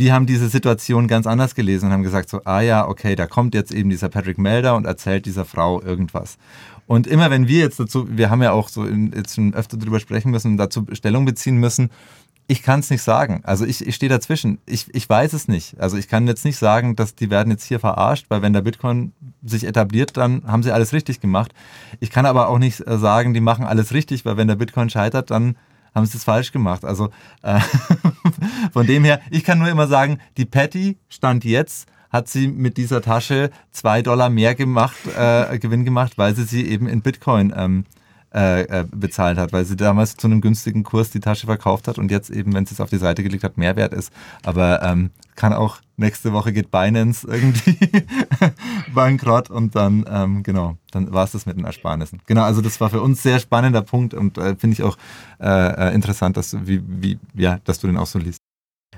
[0.00, 3.26] die haben diese Situation ganz anders gelesen und haben gesagt so, ah ja, okay, da
[3.26, 6.38] kommt jetzt eben dieser Patrick Melder und erzählt dieser Frau irgendwas.
[6.86, 9.76] Und immer wenn wir jetzt dazu, wir haben ja auch so in, jetzt schon öfter
[9.76, 11.90] darüber sprechen müssen, dazu Stellung beziehen müssen,
[12.50, 13.42] ich kann es nicht sagen.
[13.44, 14.58] Also ich, ich stehe dazwischen.
[14.66, 15.78] Ich, ich weiß es nicht.
[15.78, 18.62] Also ich kann jetzt nicht sagen, dass die werden jetzt hier verarscht, weil wenn der
[18.62, 19.12] Bitcoin
[19.44, 21.54] sich etabliert, dann haben sie alles richtig gemacht.
[22.00, 24.90] Ich kann aber auch nicht äh, sagen, die machen alles richtig, weil wenn der Bitcoin
[24.90, 25.56] scheitert, dann
[25.94, 26.84] haben sie es falsch gemacht.
[26.84, 27.10] Also
[27.42, 27.60] äh,
[28.72, 32.76] von dem her, ich kann nur immer sagen, die Patty stand jetzt hat sie mit
[32.76, 37.54] dieser Tasche zwei Dollar mehr gemacht, äh, Gewinn gemacht, weil sie sie eben in Bitcoin
[37.56, 37.84] ähm,
[38.34, 41.98] äh, äh, bezahlt hat, weil sie damals zu einem günstigen Kurs die Tasche verkauft hat
[41.98, 44.12] und jetzt eben, wenn sie es auf die Seite gelegt hat, mehr wert ist.
[44.44, 47.76] Aber ähm, kann auch nächste Woche geht Binance irgendwie
[48.94, 52.20] bankrott und dann, ähm, genau, dann war es das mit den Ersparnissen.
[52.26, 54.96] Genau, also das war für uns sehr spannender Punkt und äh, finde ich auch
[55.40, 58.38] äh, äh, interessant, dass, wie, wie, ja, dass du den auch so liest.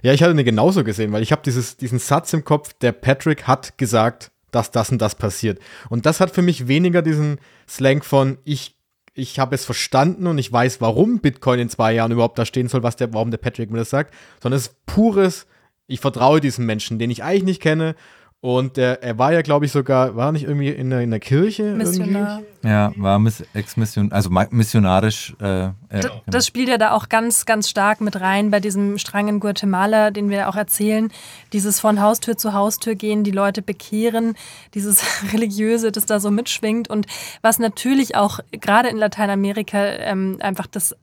[0.02, 3.46] Ja, ich hatte den genauso gesehen, weil ich habe diesen Satz im Kopf, der Patrick
[3.46, 5.60] hat gesagt, dass das und das passiert.
[5.88, 8.76] Und das hat für mich weniger diesen Slang von ich
[9.14, 12.68] ich habe es verstanden und ich weiß, warum Bitcoin in zwei Jahren überhaupt da stehen
[12.68, 15.46] soll, was der, warum der Patrick mir das sagt, sondern es ist pures,
[15.86, 17.94] ich vertraue diesem Menschen, den ich eigentlich nicht kenne
[18.40, 21.20] und der, er war ja, glaube ich, sogar, war nicht irgendwie in der, in der
[21.20, 21.74] Kirche?
[21.74, 22.38] Missionar.
[22.38, 22.51] Irgendwie?
[22.64, 23.20] Ja, war
[23.54, 25.34] ex-mission, also missionarisch.
[25.40, 26.22] Äh, äh, das, genau.
[26.26, 30.10] das spielt ja da auch ganz, ganz stark mit rein bei diesem Strang in Guatemala,
[30.10, 31.10] den wir auch erzählen.
[31.52, 34.34] Dieses von Haustür zu Haustür gehen, die Leute bekehren,
[34.74, 35.02] dieses
[35.32, 37.06] Religiöse, das da so mitschwingt und
[37.42, 40.96] was natürlich auch gerade in Lateinamerika ähm, einfach das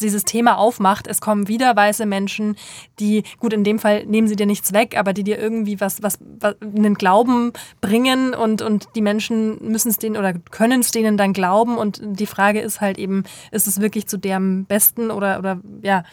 [0.00, 1.06] dieses Thema aufmacht.
[1.06, 2.56] Es kommen wieder weiße Menschen,
[3.00, 6.02] die, gut, in dem Fall nehmen sie dir nichts weg, aber die dir irgendwie was,
[6.02, 10.90] was, was einen Glauben bringen und, und die Menschen müssen es denen oder können es
[10.90, 11.76] denen dann glauben.
[11.76, 16.04] Und die Frage ist halt eben, ist es wirklich zu deren Besten oder, oder ja,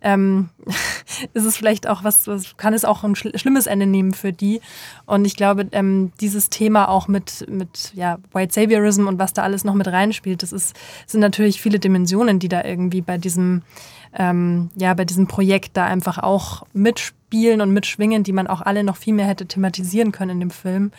[0.00, 0.48] ähm,
[1.34, 4.60] ist es vielleicht auch was, was, kann es auch ein schlimmes Ende nehmen für die?
[5.06, 9.42] Und ich glaube, ähm, dieses Thema auch mit, mit ja, White Saviorism und was da
[9.42, 10.76] alles noch mit reinspielt, das ist,
[11.06, 13.62] sind natürlich viele Dimensionen, die da irgendwie irgendwie bei diesem,
[14.16, 18.84] ähm, ja, bei diesem Projekt da einfach auch mitspielen und mitschwingen, die man auch alle
[18.84, 20.92] noch viel mehr hätte thematisieren können in dem Film.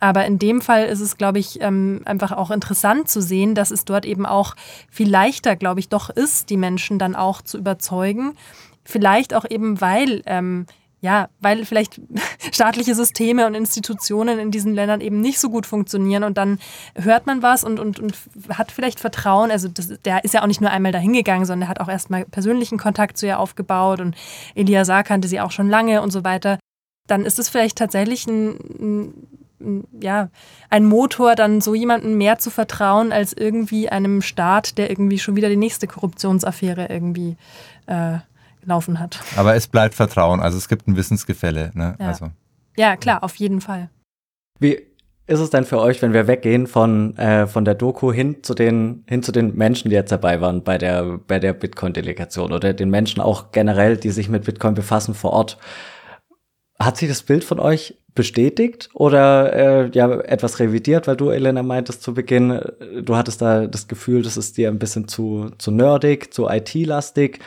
[0.00, 3.70] Aber in dem Fall ist es, glaube ich, ähm, einfach auch interessant zu sehen, dass
[3.70, 4.54] es dort eben auch
[4.90, 8.34] viel leichter, glaube ich, doch ist, die Menschen dann auch zu überzeugen.
[8.84, 10.66] Vielleicht auch eben, weil ähm,
[11.00, 12.00] ja, weil vielleicht
[12.52, 16.58] staatliche Systeme und Institutionen in diesen Ländern eben nicht so gut funktionieren und dann
[16.96, 18.14] hört man was und, und, und
[18.50, 19.50] hat vielleicht Vertrauen.
[19.50, 21.88] Also das, der ist ja auch nicht nur einmal dahin gegangen, sondern er hat auch
[21.88, 24.16] erstmal persönlichen Kontakt zu ihr aufgebaut und
[24.54, 26.58] Elia Saar kannte sie auch schon lange und so weiter.
[27.06, 29.28] Dann ist es vielleicht tatsächlich ein, ein
[30.00, 30.28] ja,
[30.70, 35.36] ein Motor, dann so jemandem mehr zu vertrauen, als irgendwie einem Staat, der irgendwie schon
[35.36, 37.36] wieder die nächste Korruptionsaffäre irgendwie
[37.86, 38.18] äh,
[38.64, 39.20] laufen hat.
[39.36, 41.72] Aber es bleibt Vertrauen, also es gibt ein Wissensgefälle.
[41.74, 41.96] Ne?
[41.98, 42.06] Ja.
[42.06, 42.30] Also.
[42.76, 43.90] ja, klar, auf jeden Fall.
[44.60, 44.78] Wie
[45.26, 48.54] ist es denn für euch, wenn wir weggehen von, äh, von der Doku hin zu,
[48.54, 52.72] den, hin zu den Menschen, die jetzt dabei waren bei der, bei der Bitcoin-Delegation oder
[52.72, 55.58] den Menschen auch generell, die sich mit Bitcoin befassen vor Ort?
[56.78, 61.62] Hat sich das Bild von euch bestätigt oder äh, ja etwas revidiert, weil du, Elena,
[61.62, 65.50] meintest zu Beginn, äh, du hattest da das Gefühl, das ist dir ein bisschen zu,
[65.58, 67.38] zu nerdig, zu IT-lastig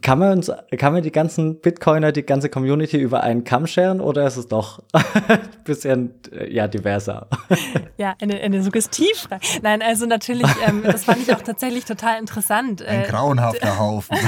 [0.00, 4.00] kann man, uns, kann man die ganzen Bitcoiner, die ganze Community über einen Kamm scheren
[4.00, 7.28] oder ist es doch ein bisschen äh, ja, diverser?
[7.96, 9.40] Ja, eine, eine Suggestivfrage.
[9.62, 12.82] Nein, also natürlich, ähm, das fand ich auch tatsächlich total interessant.
[12.82, 14.18] Ein äh, grauenhafter Haufen.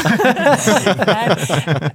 [1.04, 1.36] Nein,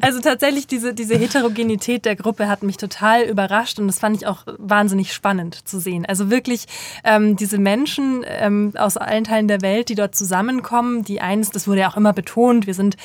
[0.01, 4.27] also tatsächlich, diese, diese Heterogenität der Gruppe hat mich total überrascht und das fand ich
[4.27, 6.05] auch wahnsinnig spannend zu sehen.
[6.05, 6.65] Also wirklich
[7.05, 11.69] ähm, diese Menschen ähm, aus allen Teilen der Welt, die dort zusammenkommen, die eins, das
[11.69, 12.97] wurde ja auch immer betont, wir sind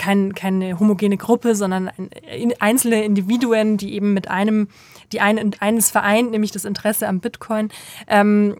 [0.00, 4.68] kein, keine homogene Gruppe, sondern ein, einzelne Individuen, die eben mit einem,
[5.12, 7.68] die ein, eines vereint, nämlich das Interesse am Bitcoin.
[8.08, 8.56] Ähm,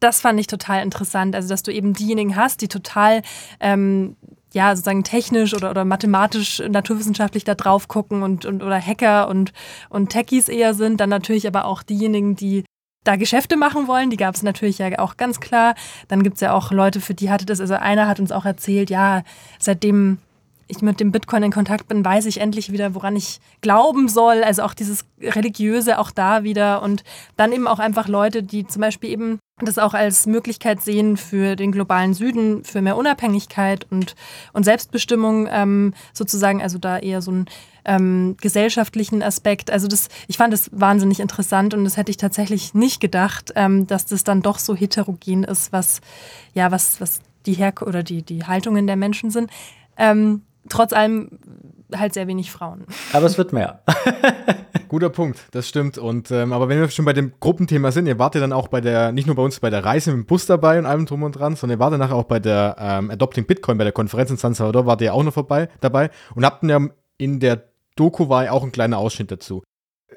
[0.00, 1.36] das fand ich total interessant.
[1.36, 3.22] Also, dass du eben diejenigen hast, die total
[3.60, 4.16] ähm,
[4.52, 9.52] ja, sozusagen technisch oder, oder mathematisch, naturwissenschaftlich da drauf gucken und, und oder Hacker und,
[9.90, 11.00] und Techies eher sind.
[11.00, 12.64] Dann natürlich aber auch diejenigen, die
[13.04, 14.10] da Geschäfte machen wollen.
[14.10, 15.76] Die gab es natürlich ja auch ganz klar.
[16.08, 18.44] Dann gibt es ja auch Leute, für die hatte das, also einer hat uns auch
[18.44, 19.22] erzählt, ja,
[19.60, 20.18] seitdem
[20.70, 24.42] ich mit dem Bitcoin in Kontakt bin, weiß ich endlich wieder, woran ich glauben soll.
[24.42, 26.82] Also auch dieses Religiöse auch da wieder.
[26.82, 27.04] Und
[27.36, 31.56] dann eben auch einfach Leute, die zum Beispiel eben das auch als Möglichkeit sehen für
[31.56, 34.14] den globalen Süden, für mehr Unabhängigkeit und,
[34.52, 37.46] und Selbstbestimmung ähm, sozusagen, also da eher so einen
[37.84, 39.70] ähm, gesellschaftlichen Aspekt.
[39.70, 43.86] Also das, ich fand das wahnsinnig interessant und das hätte ich tatsächlich nicht gedacht, ähm,
[43.86, 46.00] dass das dann doch so heterogen ist, was
[46.54, 49.50] ja, was, was die Her oder die, die Haltungen der Menschen sind.
[49.96, 51.38] Ähm, trotz allem
[51.94, 52.86] halt sehr wenig Frauen.
[53.12, 53.82] Aber es wird mehr.
[54.88, 55.98] Guter Punkt, das stimmt.
[55.98, 58.68] Und ähm, aber wenn wir schon bei dem Gruppenthema sind, ihr wart ja dann auch
[58.68, 61.06] bei der, nicht nur bei uns bei der Reise mit dem Bus dabei und allem
[61.06, 63.92] drum und dran, sondern ihr wart danach auch bei der ähm, Adopting Bitcoin, bei der
[63.92, 66.80] Konferenz in San Salvador, wart ihr ja auch noch vorbei dabei und habt ja
[67.18, 67.64] in der
[67.96, 69.62] Doku war ja auch ein kleiner Ausschnitt dazu.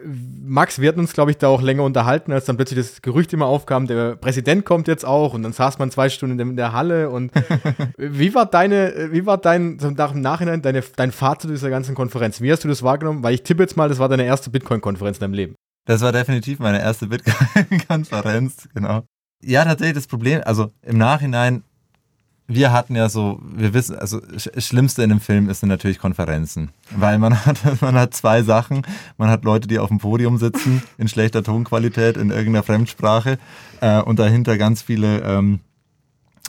[0.05, 3.33] Max, wir hatten uns, glaube ich, da auch länger unterhalten, als dann plötzlich das Gerücht
[3.33, 6.73] immer aufkam, der Präsident kommt jetzt auch und dann saß man zwei Stunden in der
[6.73, 7.31] Halle und
[7.97, 12.41] wie war deine, wie war dein, nach dem Nachhinein deine, dein Fazit dieser ganzen Konferenz?
[12.41, 13.23] Wie hast du das wahrgenommen?
[13.23, 15.55] Weil ich tippe jetzt mal, das war deine erste Bitcoin-Konferenz in deinem Leben.
[15.85, 19.03] Das war definitiv meine erste Bitcoin-Konferenz, genau.
[19.43, 21.63] Ja, tatsächlich das Problem, also im Nachhinein
[22.47, 26.69] wir hatten ja so, wir wissen, also das Schlimmste in dem Film ist natürlich Konferenzen.
[26.91, 28.85] Weil man hat, man hat zwei Sachen.
[29.17, 33.37] Man hat Leute, die auf dem Podium sitzen, in schlechter Tonqualität, in irgendeiner Fremdsprache
[33.81, 35.61] äh, und dahinter ganz viele, ähm,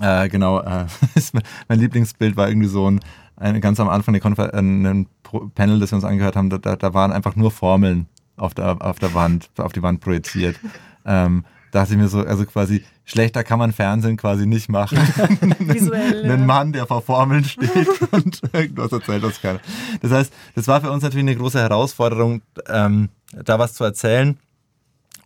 [0.00, 0.86] äh, genau, äh,
[1.68, 3.00] mein Lieblingsbild war irgendwie so ein,
[3.36, 5.06] ein ganz am Anfang der ein
[5.54, 8.98] Panel, das wir uns angehört haben, da, da waren einfach nur Formeln auf der, auf
[8.98, 10.58] der Wand, auf die Wand projiziert.
[11.04, 14.96] Ähm, dachte ich mir so, also quasi schlechter kann man Fernsehen quasi nicht machen.
[15.58, 19.60] Visuell, Ein Mann, der vor Formeln steht und irgendwas erzählt, was keiner.
[20.00, 23.08] Das heißt, das war für uns natürlich eine große Herausforderung, ähm,
[23.44, 24.38] da was zu erzählen.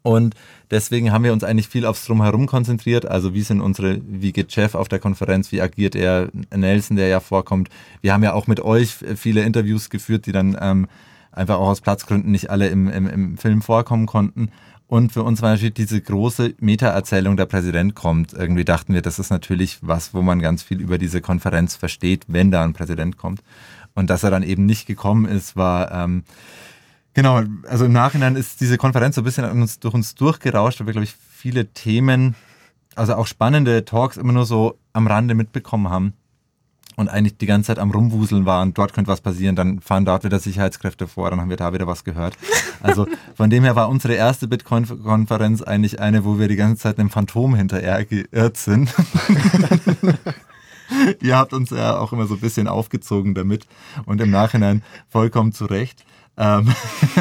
[0.02, 0.34] Und
[0.70, 3.04] deswegen haben wir uns eigentlich viel aufs Drumherum konzentriert.
[3.04, 7.08] Also wie sind unsere, wie geht Jeff auf der Konferenz, wie agiert er, Nelson, der
[7.08, 7.68] ja vorkommt.
[8.00, 10.88] Wir haben ja auch mit euch viele Interviews geführt, die dann ähm,
[11.30, 14.50] einfach auch aus Platzgründen nicht alle im, im, im Film vorkommen konnten.
[14.88, 18.32] Und für uns war natürlich diese große Meta-Erzählung, der Präsident kommt.
[18.32, 22.24] Irgendwie dachten wir, das ist natürlich was, wo man ganz viel über diese Konferenz versteht,
[22.26, 23.42] wenn da ein Präsident kommt.
[23.94, 26.24] Und dass er dann eben nicht gekommen ist, war, ähm,
[27.12, 30.86] genau, also im Nachhinein ist diese Konferenz so ein bisschen uns, durch uns durchgerauscht, weil
[30.86, 32.34] wir, glaube ich, viele Themen,
[32.94, 36.14] also auch spannende Talks immer nur so am Rande mitbekommen haben
[36.98, 40.24] und eigentlich die ganze Zeit am Rumwuseln waren, dort könnte was passieren, dann fahren dort
[40.24, 42.36] wieder Sicherheitskräfte vor, dann haben wir da wieder was gehört.
[42.80, 46.98] Also von dem her war unsere erste Bitcoin-Konferenz eigentlich eine, wo wir die ganze Zeit
[46.98, 48.94] einem Phantom hinterher geirrt sind.
[51.20, 53.66] Ihr habt uns ja auch immer so ein bisschen aufgezogen damit
[54.06, 56.04] und im Nachhinein vollkommen zu Recht.
[56.36, 56.72] Ähm,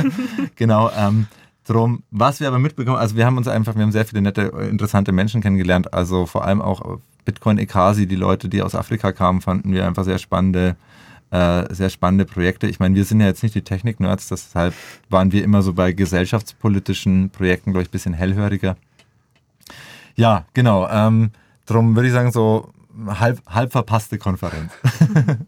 [0.55, 1.25] genau, ähm,
[1.65, 4.43] drum, was wir aber mitbekommen, also wir haben uns einfach, wir haben sehr viele nette,
[4.69, 9.41] interessante Menschen kennengelernt, also vor allem auch Bitcoin Ekasi, die Leute, die aus Afrika kamen,
[9.41, 10.77] fanden wir einfach sehr spannende,
[11.29, 12.67] äh, sehr spannende Projekte.
[12.67, 14.73] Ich meine, wir sind ja jetzt nicht die Technik-Nerds, deshalb
[15.09, 18.77] waren wir immer so bei gesellschaftspolitischen Projekten, glaube ich, ein bisschen hellhöriger.
[20.15, 20.87] Ja, genau.
[20.89, 21.31] Ähm,
[21.65, 22.71] drum würde ich sagen, so
[23.05, 24.71] halb, halb verpasste Konferenz.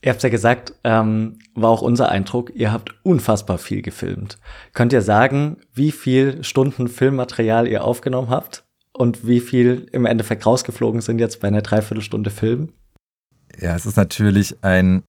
[0.00, 4.38] Ihr habt ja gesagt, ähm, war auch unser Eindruck, ihr habt unfassbar viel gefilmt.
[4.72, 8.67] Könnt ihr sagen, wie viel Stunden Filmmaterial ihr aufgenommen habt?
[8.98, 12.72] Und wie viel im Endeffekt rausgeflogen sind jetzt bei einer Dreiviertelstunde Film?
[13.60, 15.04] Ja, es ist natürlich ein,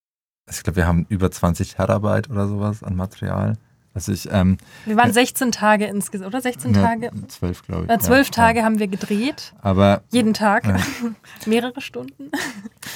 [0.50, 3.58] ich glaube, wir haben über 20 Terabyte oder sowas an Material.
[3.96, 6.42] Also ich, ähm, wir waren 16 Tage insgesamt, oder?
[6.42, 7.12] 16 ja, Tage?
[7.28, 7.90] 12, glaube ich.
[7.90, 9.54] Ja, 12 ja, Tage haben wir gedreht.
[9.62, 10.04] Aber.
[10.12, 10.64] Jeden Tag.
[11.46, 12.32] Mehrere Stunden.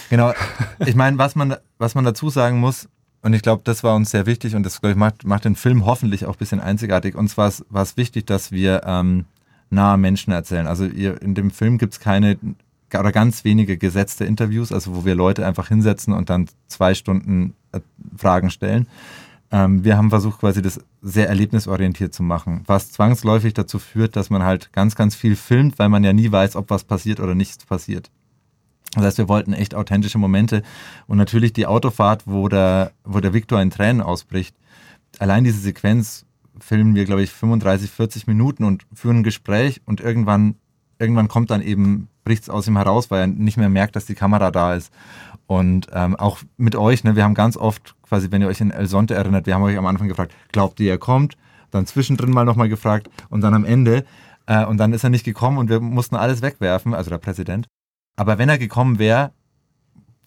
[0.10, 0.32] Genau.
[0.80, 2.88] Ich meine, was man, was man dazu sagen muss,
[3.22, 5.56] und ich glaube, das war uns sehr wichtig und das, glaube ich, macht, macht den
[5.56, 7.16] Film hoffentlich auch ein bisschen einzigartig.
[7.16, 9.26] Uns war es wichtig, dass wir ähm,
[9.74, 10.67] nahe Menschen erzählen.
[10.67, 12.38] Also ihr, in dem Film gibt es keine
[12.99, 17.55] oder ganz wenige gesetzte Interviews, also wo wir Leute einfach hinsetzen und dann zwei Stunden
[17.71, 17.80] äh,
[18.15, 18.88] Fragen stellen.
[19.51, 24.30] Ähm, wir haben versucht, quasi das sehr erlebnisorientiert zu machen, was zwangsläufig dazu führt, dass
[24.30, 27.36] man halt ganz, ganz viel filmt, weil man ja nie weiß, ob was passiert oder
[27.36, 28.09] nichts passiert.
[28.95, 30.61] Das heißt, wir wollten echt authentische Momente
[31.07, 34.55] und natürlich die Autofahrt, wo der, wo der Viktor in Tränen ausbricht.
[35.19, 36.26] Allein diese Sequenz
[36.60, 40.56] filmen wir, glaube ich, 35, 40 Minuten und führen ein Gespräch und irgendwann,
[40.99, 44.06] irgendwann kommt dann eben, bricht es aus ihm heraus, weil er nicht mehr merkt, dass
[44.06, 44.91] die Kamera da ist.
[45.47, 48.72] Und ähm, auch mit euch, ne, wir haben ganz oft, quasi, wenn ihr euch in
[48.72, 51.38] El Sonte erinnert, wir haben euch am Anfang gefragt, glaubt ihr, er kommt?
[51.72, 54.06] Dann zwischendrin mal nochmal gefragt und dann am Ende.
[54.45, 57.68] Äh, und dann ist er nicht gekommen und wir mussten alles wegwerfen, also der Präsident.
[58.16, 59.32] Aber wenn er gekommen wäre,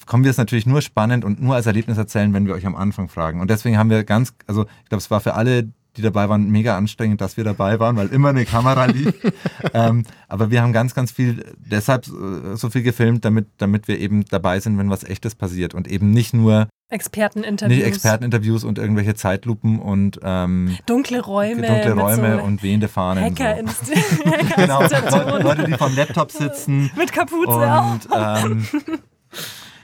[0.04, 2.76] kommen wir es natürlich nur spannend und nur als Erlebnis erzählen, wenn wir euch am
[2.76, 3.40] Anfang fragen.
[3.40, 6.50] Und deswegen haben wir ganz, also ich glaube, es war für alle, die dabei waren,
[6.50, 9.14] mega anstrengend, dass wir dabei waren, weil immer eine Kamera lief.
[9.74, 13.98] ähm, aber wir haben ganz, ganz viel, deshalb äh, so viel gefilmt, damit, damit wir
[13.98, 17.78] eben dabei sind, wenn was Echtes passiert und eben nicht nur Experteninterviews.
[17.78, 21.66] Nicht Experteninterviews und irgendwelche Zeitlupen und ähm, dunkle Räume.
[21.66, 23.24] Dunkle Räume so und wehende Fahnen.
[23.24, 23.92] Hacker so.
[24.56, 26.90] genau, Leute, Leute, die vom Laptop sitzen.
[26.96, 28.44] Mit Kapuze und, auch.
[28.44, 28.66] Ähm,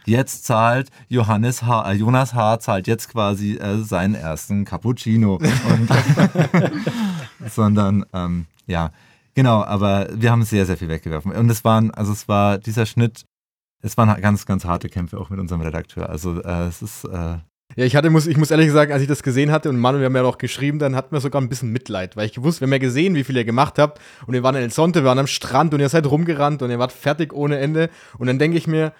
[0.07, 2.61] jetzt zahlt Johannes H., äh, Jonas H.
[2.61, 5.37] zahlt jetzt quasi äh, seinen ersten Cappuccino.
[5.69, 5.91] Und,
[7.51, 8.91] sondern, ähm, ja,
[9.35, 11.33] genau, aber wir haben sehr, sehr viel weggeworfen.
[11.33, 13.25] Und es waren, also es war dieser Schnitt,
[13.83, 16.09] es waren ganz, ganz harte Kämpfe auch mit unserem Redakteur.
[16.09, 17.39] Also äh, es ist, äh,
[17.75, 19.99] ja, ich hatte, muss, ich muss ehrlich sagen, als ich das gesehen hatte und Manu,
[19.99, 22.61] wir haben ja noch geschrieben, dann hatten wir sogar ein bisschen Mitleid, weil ich gewusst,
[22.61, 25.01] wir haben ja gesehen, wie viel ihr gemacht habt und wir waren in El Sonte,
[25.01, 27.89] wir waren am Strand und ihr seid rumgerannt und ihr wart fertig ohne Ende
[28.19, 28.93] und dann denke ich mir,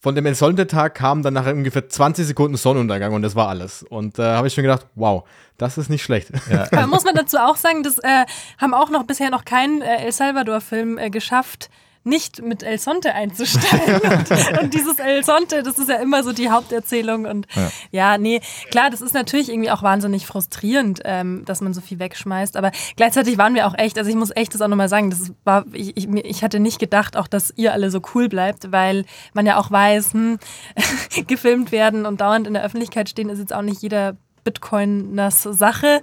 [0.00, 3.82] von dem Sonntag kam dann nach ungefähr 20 Sekunden Sonnenuntergang und das war alles.
[3.82, 5.24] Und da äh, habe ich schon gedacht, wow,
[5.56, 6.30] das ist nicht schlecht.
[6.50, 6.66] Ja.
[6.72, 8.24] Aber muss man dazu auch sagen, das äh,
[8.58, 11.68] haben auch noch bisher noch kein äh, El Salvador-Film äh, geschafft,
[12.04, 14.00] nicht mit El Sonte einzusteigen.
[14.10, 17.26] und, und, dieses El Sonte, das ist ja immer so die Haupterzählung.
[17.26, 18.40] Und ja, ja nee,
[18.70, 22.56] klar, das ist natürlich irgendwie auch wahnsinnig frustrierend, ähm, dass man so viel wegschmeißt.
[22.56, 25.32] Aber gleichzeitig waren wir auch echt, also ich muss echt das auch nochmal sagen, das
[25.44, 29.04] war, ich, ich, ich hatte nicht gedacht, auch dass ihr alle so cool bleibt, weil
[29.34, 30.38] man ja auch weiß, hm,
[31.26, 34.16] gefilmt werden und dauernd in der Öffentlichkeit stehen, ist jetzt auch nicht jeder
[34.48, 36.00] Bitcoiners Sache.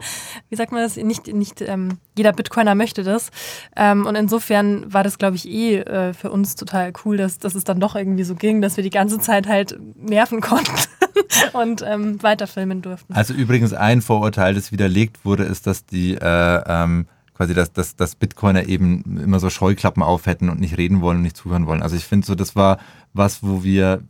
[0.50, 0.98] Wie sagt man das?
[0.98, 3.32] Nicht, nicht ähm, jeder Bitcoiner möchte das.
[3.76, 7.56] Ähm, und insofern war das, glaube ich, eh äh, für uns total cool, dass, dass
[7.56, 10.76] es dann doch irgendwie so ging, dass wir die ganze Zeit halt nerven konnten
[11.54, 13.16] und ähm, weiterfilmen durften.
[13.16, 17.96] Also übrigens ein Vorurteil, das widerlegt wurde, ist, dass die äh, ähm, quasi, dass, dass,
[17.96, 21.66] dass Bitcoiner eben immer so Scheuklappen auf hätten und nicht reden wollen und nicht zuhören
[21.66, 21.82] wollen.
[21.82, 22.78] Also ich finde so, das war
[23.14, 24.04] was, wo wir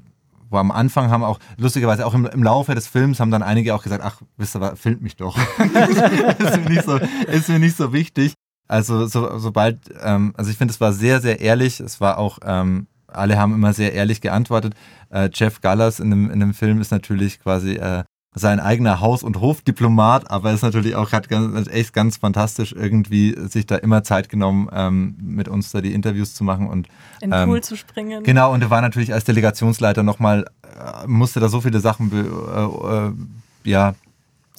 [0.50, 3.74] wo am Anfang haben auch, lustigerweise auch im, im, Laufe des Films haben dann einige
[3.74, 5.38] auch gesagt, ach, wisst ihr was, filmt mich doch.
[5.60, 8.34] ist, mir nicht so, ist mir nicht so wichtig.
[8.68, 11.80] Also so, sobald, ähm, also ich finde, es war sehr, sehr ehrlich.
[11.80, 14.74] Es war auch, ähm, alle haben immer sehr ehrlich geantwortet.
[15.10, 18.04] Äh, Jeff Gallas in dem, in dem Film ist natürlich quasi äh,
[18.36, 23.36] sein eigener Haus- und Hofdiplomat, aber ist natürlich auch hat ganz, echt ganz fantastisch irgendwie
[23.48, 26.88] sich da immer Zeit genommen, ähm, mit uns da die Interviews zu machen und
[27.22, 28.24] in den ähm, Pool zu springen.
[28.24, 32.20] Genau, und er war natürlich als Delegationsleiter nochmal, äh, musste da so viele Sachen be,
[32.20, 33.96] äh, äh, ja,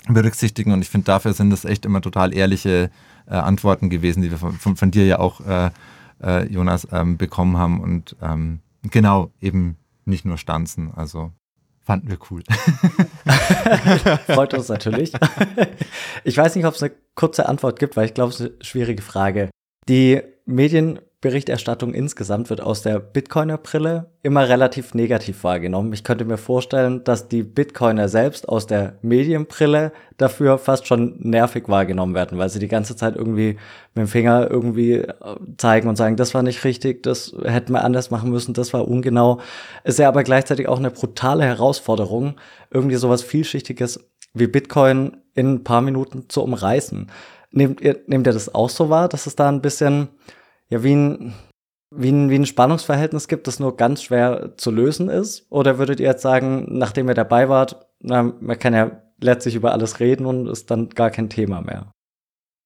[0.08, 2.90] berücksichtigen und ich finde, dafür sind das echt immer total ehrliche
[3.26, 5.70] äh, Antworten gewesen, die wir von, von, von dir ja auch, äh,
[6.22, 11.32] äh, Jonas, ähm, bekommen haben und ähm, genau, eben nicht nur Stanzen, also
[11.86, 12.42] Fanden wir cool.
[14.26, 15.12] Freut uns natürlich.
[16.24, 18.64] Ich weiß nicht, ob es eine kurze Antwort gibt, weil ich glaube, es ist eine
[18.64, 19.50] schwierige Frage.
[19.88, 25.94] Die Medien Berichterstattung insgesamt wird aus der Bitcoiner-Brille immer relativ negativ wahrgenommen.
[25.94, 31.68] Ich könnte mir vorstellen, dass die Bitcoiner selbst aus der Medienbrille dafür fast schon nervig
[31.68, 33.56] wahrgenommen werden, weil sie die ganze Zeit irgendwie
[33.94, 35.14] mit dem Finger irgendwie äh,
[35.56, 38.86] zeigen und sagen, das war nicht richtig, das hätten wir anders machen müssen, das war
[38.86, 39.40] ungenau.
[39.84, 42.36] Ist ja aber gleichzeitig auch eine brutale Herausforderung,
[42.70, 47.10] irgendwie sowas vielschichtiges wie Bitcoin in ein paar Minuten zu umreißen.
[47.52, 50.08] Nehmt ihr, nehmt ihr das auch so wahr, dass es da ein bisschen
[50.68, 51.34] ja wie ein,
[51.90, 55.46] wie ein, wie ein Spannungsverhältnis gibt, das nur ganz schwer zu lösen ist?
[55.50, 59.72] Oder würdet ihr jetzt sagen, nachdem ihr dabei wart, na, man kann ja letztlich über
[59.72, 61.92] alles reden und ist dann gar kein Thema mehr?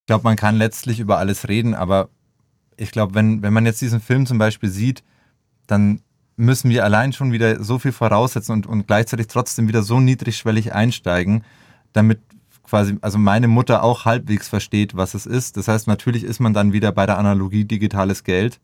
[0.01, 2.09] Ich glaube, man kann letztlich über alles reden, aber
[2.75, 5.03] ich glaube, wenn, wenn man jetzt diesen Film zum Beispiel sieht,
[5.67, 6.01] dann
[6.35, 10.73] müssen wir allein schon wieder so viel voraussetzen und, und gleichzeitig trotzdem wieder so niedrigschwellig
[10.73, 11.43] einsteigen,
[11.93, 12.19] damit
[12.71, 15.57] quasi, also meine Mutter auch halbwegs versteht, was es ist.
[15.57, 18.61] Das heißt, natürlich ist man dann wieder bei der Analogie digitales Geld.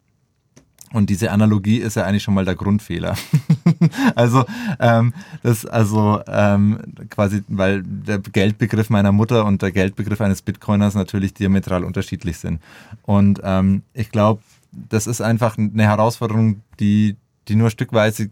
[0.94, 3.18] Und diese Analogie ist ja eigentlich schon mal der Grundfehler.
[4.16, 4.46] also,
[4.80, 6.80] ähm, das, also ähm,
[7.10, 12.62] quasi, weil der Geldbegriff meiner Mutter und der Geldbegriff eines Bitcoiners natürlich diametral unterschiedlich sind.
[13.02, 14.42] Und ähm, ich glaube,
[14.72, 17.18] das ist einfach eine Herausforderung, die,
[17.50, 18.30] die nur stückweise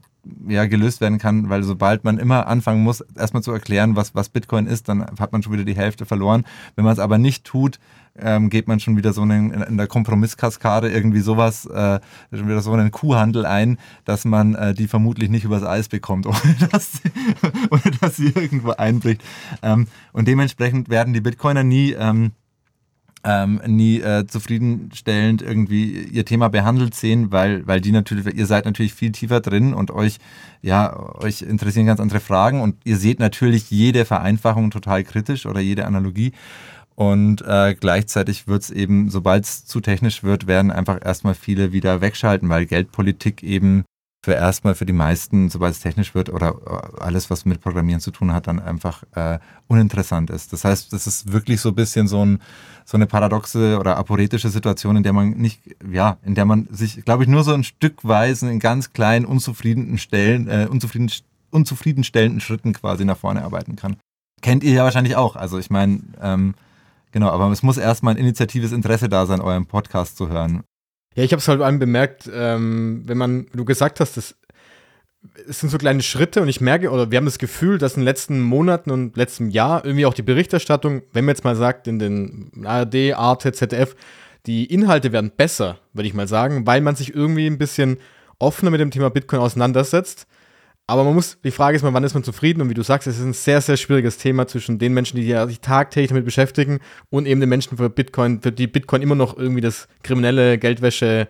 [0.47, 4.29] ja, gelöst werden kann, weil sobald man immer anfangen muss, erstmal zu erklären, was, was
[4.29, 6.45] Bitcoin ist, dann hat man schon wieder die Hälfte verloren.
[6.75, 7.79] Wenn man es aber nicht tut,
[8.17, 11.99] ähm, geht man schon wieder so einen, in der Kompromisskaskade irgendwie sowas, äh,
[12.31, 16.25] schon wieder so einen Kuhhandel ein, dass man äh, die vermutlich nicht übers Eis bekommt,
[16.27, 17.11] ohne dass sie,
[17.69, 19.23] ohne dass sie irgendwo einbricht.
[19.61, 22.31] Ähm, und dementsprechend werden die Bitcoiner nie ähm,
[23.25, 28.65] ähm, nie äh, zufriedenstellend irgendwie ihr Thema behandelt sehen, weil, weil die natürlich, ihr seid
[28.65, 30.17] natürlich viel tiefer drin und euch,
[30.61, 35.59] ja, euch interessieren ganz andere Fragen und ihr seht natürlich jede Vereinfachung total kritisch oder
[35.59, 36.33] jede Analogie.
[36.93, 41.73] Und äh, gleichzeitig wird es eben, sobald es zu technisch wird, werden einfach erstmal viele
[41.73, 43.83] wieder wegschalten, weil Geldpolitik eben
[44.25, 48.01] für erstmal für die meisten, sobald es technisch wird oder äh, alles, was mit Programmieren
[48.01, 50.51] zu tun hat, dann einfach äh, uninteressant ist.
[50.51, 52.41] Das heißt, das ist wirklich so ein bisschen so, ein,
[52.85, 57.05] so eine paradoxe oder aporetische Situation, in der man nicht, ja, in der man sich,
[57.05, 61.11] glaube ich, nur so ein Stückweise in ganz kleinen, unzufriedenen Stellen, äh, unzufrieden,
[61.51, 63.97] unzufriedenstellenden Schritten quasi nach vorne arbeiten kann.
[64.41, 65.35] Kennt ihr ja wahrscheinlich auch.
[65.35, 66.55] Also ich meine, ähm,
[67.11, 70.63] genau, aber es muss erstmal ein initiatives Interesse da sein, euren Podcast zu hören.
[71.15, 74.35] Ja, ich habe es halt allem bemerkt, ähm, wenn man, du gesagt hast, das,
[75.47, 78.01] es sind so kleine Schritte und ich merke, oder wir haben das Gefühl, dass in
[78.01, 81.87] den letzten Monaten und letztem Jahr irgendwie auch die Berichterstattung, wenn man jetzt mal sagt,
[81.87, 83.95] in den ARD, Arte, ZDF,
[84.45, 87.97] die Inhalte werden besser, würde ich mal sagen, weil man sich irgendwie ein bisschen
[88.37, 90.27] offener mit dem Thema Bitcoin auseinandersetzt
[90.87, 92.61] aber man muss, die Frage ist mal, wann ist man zufrieden?
[92.61, 95.23] Und wie du sagst, es ist ein sehr, sehr schwieriges Thema zwischen den Menschen, die
[95.47, 96.79] sich tagtäglich damit beschäftigen
[97.09, 101.27] und eben den Menschen für Bitcoin, für die Bitcoin immer noch irgendwie das kriminelle Geldwäsche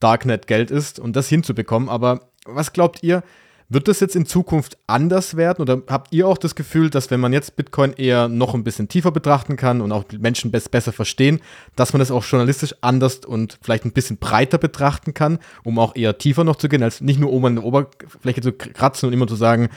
[0.00, 1.90] Darknet-Geld ist und das hinzubekommen.
[1.90, 3.22] Aber was glaubt ihr,
[3.68, 7.18] Wird das jetzt in Zukunft anders werden oder habt ihr auch das Gefühl, dass wenn
[7.18, 11.40] man jetzt Bitcoin eher noch ein bisschen tiefer betrachten kann und auch Menschen besser verstehen,
[11.74, 15.96] dass man das auch journalistisch anders und vielleicht ein bisschen breiter betrachten kann, um auch
[15.96, 19.12] eher tiefer noch zu gehen, als nicht nur oben an der Oberfläche zu kratzen und
[19.12, 19.68] immer zu sagen,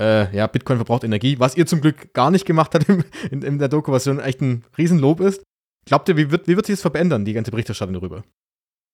[0.00, 3.42] äh, ja, Bitcoin verbraucht Energie, was ihr zum Glück gar nicht gemacht habt in, in,
[3.42, 5.42] in der Doku, was schon echt ein Riesenlob ist.
[5.84, 8.24] Glaubt ihr, wie wird, wie wird sich das verändern, die ganze Berichterstattung darüber?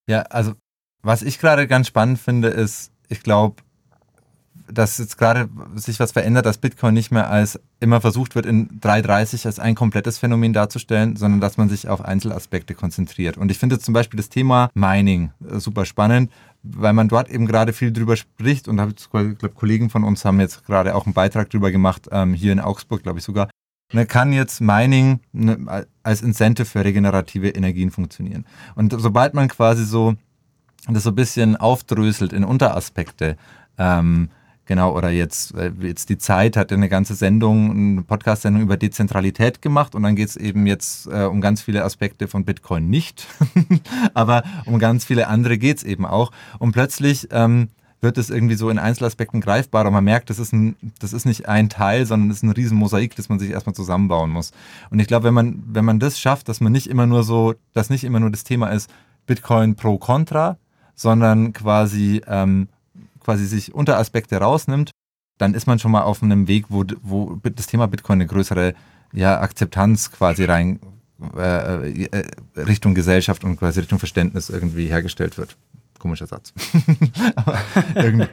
[0.09, 0.55] Ja, also
[1.03, 3.63] was ich gerade ganz spannend finde, ist, ich glaube,
[4.73, 8.81] dass jetzt gerade sich was verändert, dass Bitcoin nicht mehr als immer versucht wird, in
[8.81, 13.37] 3.30 als ein komplettes Phänomen darzustellen, sondern dass man sich auf Einzelaspekte konzentriert.
[13.37, 16.31] Und ich finde zum Beispiel das Thema Mining äh, super spannend,
[16.63, 20.41] weil man dort eben gerade viel drüber spricht und ich glaube, Kollegen von uns haben
[20.41, 23.49] jetzt gerade auch einen Beitrag drüber gemacht, ähm, hier in Augsburg, glaube ich sogar.
[23.93, 28.45] Man kann jetzt Mining ne, als Incentive für regenerative Energien funktionieren.
[28.75, 30.15] Und sobald man quasi so
[30.89, 33.37] das so ein bisschen aufdröselt in Unteraspekte,
[33.79, 34.31] ähm,
[34.71, 39.63] Genau, oder jetzt, äh, jetzt die Zeit hat eine ganze Sendung, eine Podcast-Sendung über Dezentralität
[39.63, 43.27] gemacht und dann geht es eben jetzt äh, um ganz viele Aspekte von Bitcoin nicht,
[44.15, 46.31] aber um ganz viele andere geht es eben auch.
[46.61, 50.53] Und plötzlich ähm, wird es irgendwie so in Einzelaspekten greifbar und man merkt, das ist,
[50.53, 53.75] ein, das ist nicht ein Teil, sondern das ist ein Riesenmosaik, das man sich erstmal
[53.75, 54.53] zusammenbauen muss.
[54.91, 57.55] Und ich glaube, wenn man, wenn man das schafft, dass man nicht immer nur so,
[57.73, 58.89] dass nicht immer nur das Thema ist,
[59.27, 60.59] Bitcoin pro Contra,
[60.95, 62.69] sondern quasi ähm,
[63.21, 64.91] quasi sich Unteraspekte rausnimmt,
[65.39, 68.75] dann ist man schon mal auf einem Weg, wo, wo das Thema Bitcoin eine größere
[69.13, 70.81] ja, Akzeptanz quasi rein
[71.37, 72.25] äh, äh,
[72.57, 75.57] Richtung Gesellschaft und quasi Richtung Verständnis irgendwie hergestellt wird.
[75.99, 76.55] Komischer Satz.
[77.37, 77.59] Aber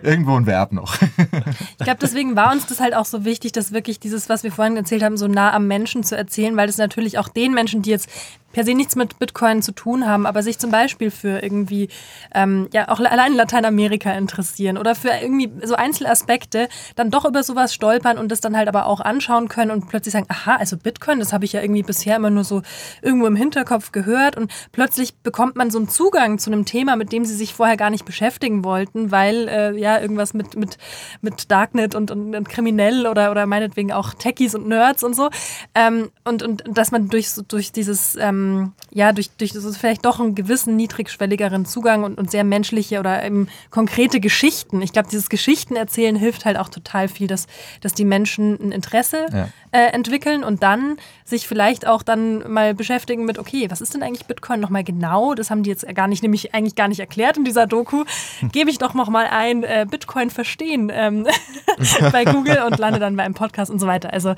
[0.02, 0.96] irgendwo ein Verb noch.
[1.02, 4.54] ich glaube, deswegen war uns das halt auch so wichtig, dass wirklich dieses, was wir
[4.54, 7.82] vorhin erzählt haben, so nah am Menschen zu erzählen, weil das natürlich auch den Menschen,
[7.82, 8.10] die jetzt
[8.58, 11.90] per se nichts mit Bitcoin zu tun haben, aber sich zum Beispiel für irgendwie,
[12.34, 17.72] ähm, ja, auch allein Lateinamerika interessieren oder für irgendwie so Einzelaspekte dann doch über sowas
[17.72, 21.20] stolpern und das dann halt aber auch anschauen können und plötzlich sagen, aha, also Bitcoin,
[21.20, 22.64] das habe ich ja irgendwie bisher immer nur so
[23.04, 27.12] irgendwo im Hinterkopf gehört und plötzlich bekommt man so einen Zugang zu einem Thema, mit
[27.12, 30.80] dem sie sich vorher gar nicht beschäftigen wollten, weil äh, ja irgendwas mit, mit,
[31.22, 35.30] mit Darknet und, und, und kriminell oder, oder meinetwegen auch Techies und Nerds und so.
[35.76, 39.78] Ähm, und, und dass man durch, durch dieses ähm, ähm, ja, durch, durch das ist
[39.78, 44.82] vielleicht doch einen gewissen niedrigschwelligeren Zugang und, und sehr menschliche oder eben konkrete Geschichten.
[44.82, 47.48] Ich glaube, dieses Geschichtenerzählen hilft halt auch total viel, dass,
[47.82, 49.50] dass die Menschen ein Interesse ja.
[49.72, 54.04] äh, entwickeln und dann sich vielleicht auch dann mal beschäftigen mit, okay, was ist denn
[54.04, 55.34] eigentlich Bitcoin nochmal genau?
[55.34, 58.04] Das haben die jetzt gar nicht, nämlich eigentlich gar nicht erklärt in dieser Doku.
[58.52, 61.28] Gebe ich doch nochmal ein äh, Bitcoin verstehen ähm,
[62.12, 64.14] bei Google und lande dann bei einem Podcast und so weiter.
[64.14, 64.36] Also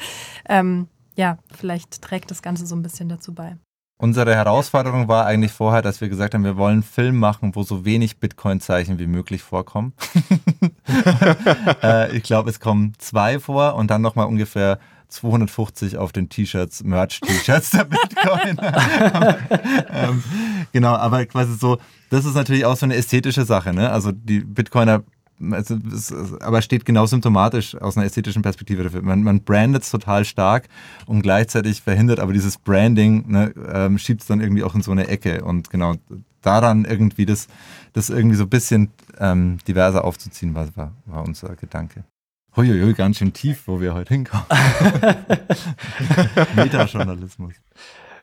[0.48, 3.58] ähm, ja, vielleicht trägt das Ganze so ein bisschen dazu bei.
[4.02, 7.64] Unsere Herausforderung war eigentlich vorher, dass wir gesagt haben, wir wollen einen Film machen, wo
[7.64, 9.92] so wenig Bitcoin-Zeichen wie möglich vorkommen.
[11.84, 14.80] äh, ich glaube, es kommen zwei vor und dann nochmal ungefähr
[15.10, 18.58] 250 auf den T-Shirts, Merch-T-Shirts der Bitcoin.
[19.92, 20.24] ähm,
[20.72, 21.78] genau, aber quasi so,
[22.10, 23.74] das ist natürlich auch so eine ästhetische Sache.
[23.74, 23.92] Ne?
[23.92, 25.04] Also die Bitcoiner
[25.52, 29.02] also, es, aber steht genau symptomatisch aus einer ästhetischen Perspektive dafür.
[29.02, 30.68] Man, man brandet es total stark
[31.06, 34.92] und gleichzeitig verhindert aber dieses Branding, ne, ähm, schiebt es dann irgendwie auch in so
[34.92, 35.44] eine Ecke.
[35.44, 35.96] Und genau
[36.42, 37.48] daran irgendwie das,
[37.94, 42.04] das irgendwie so ein bisschen ähm, diverser aufzuziehen, war, war, war unser Gedanke.
[42.56, 44.46] Huiuiui, ganz schön tief, wo wir heute hinkommen.
[46.56, 47.54] Metajournalismus.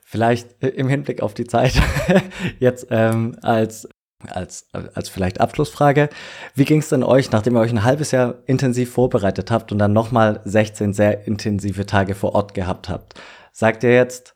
[0.03, 1.81] Vielleicht im Hinblick auf die Zeit
[2.59, 3.89] jetzt ähm, als
[4.29, 6.09] als, als vielleicht Abschlussfrage.
[6.55, 9.79] Wie ging es denn euch, nachdem ihr euch ein halbes Jahr intensiv vorbereitet habt und
[9.79, 13.15] dann nochmal 16 sehr intensive Tage vor Ort gehabt habt?
[13.53, 14.35] Sagt ihr jetzt,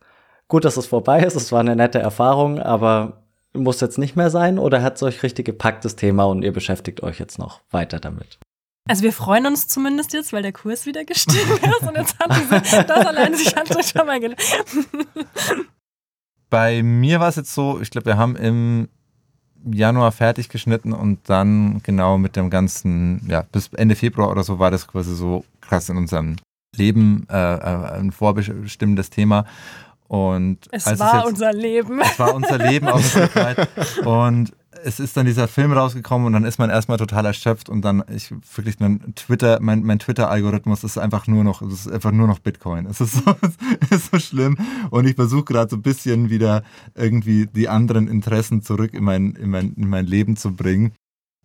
[0.49, 4.30] gut, dass es vorbei ist, es war eine nette Erfahrung, aber muss jetzt nicht mehr
[4.30, 7.61] sein oder hat es euch richtig gepackt, das Thema, und ihr beschäftigt euch jetzt noch
[7.70, 8.38] weiter damit?
[8.88, 11.38] Also wir freuen uns zumindest jetzt, weil der Kurs wieder gestiegen
[11.80, 14.41] ist und jetzt haben sie das allein sich schon mal gelernt.
[16.51, 18.88] Bei mir war es jetzt so, ich glaube, wir haben im
[19.64, 24.58] Januar fertig geschnitten und dann genau mit dem ganzen, ja, bis Ende Februar oder so
[24.58, 26.36] war das quasi so krass in unserem
[26.76, 29.44] Leben äh, äh ein vorbestimmendes Thema.
[30.08, 32.00] Und es war es jetzt, unser Leben.
[32.00, 33.68] Es war unser Leben der Zeit.
[34.04, 34.52] Und
[34.85, 38.05] es ist dann dieser Film rausgekommen und dann ist man erstmal total erschöpft und dann
[38.14, 42.39] ich wirklich dann Twitter, mein, mein Twitter-Algorithmus ist einfach nur noch, ist einfach nur noch
[42.39, 42.87] Bitcoin.
[42.87, 43.35] Es ist so,
[43.81, 44.57] es ist so schlimm.
[44.91, 46.62] Und ich versuche gerade so ein bisschen wieder
[46.95, 50.93] irgendwie die anderen Interessen zurück in mein, in mein, in mein Leben zu bringen.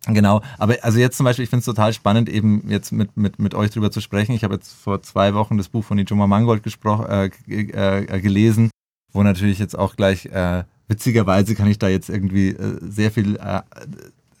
[0.08, 3.40] Genau, aber also jetzt zum Beispiel, ich finde es total spannend, eben jetzt mit, mit,
[3.40, 4.32] mit euch drüber zu sprechen.
[4.32, 8.70] Ich habe jetzt vor zwei Wochen das Buch von Ijoma Mangold gesprochen, äh, äh, gelesen,
[9.12, 13.36] wo natürlich jetzt auch gleich äh, witzigerweise kann ich da jetzt irgendwie äh, sehr viel
[13.36, 13.62] äh,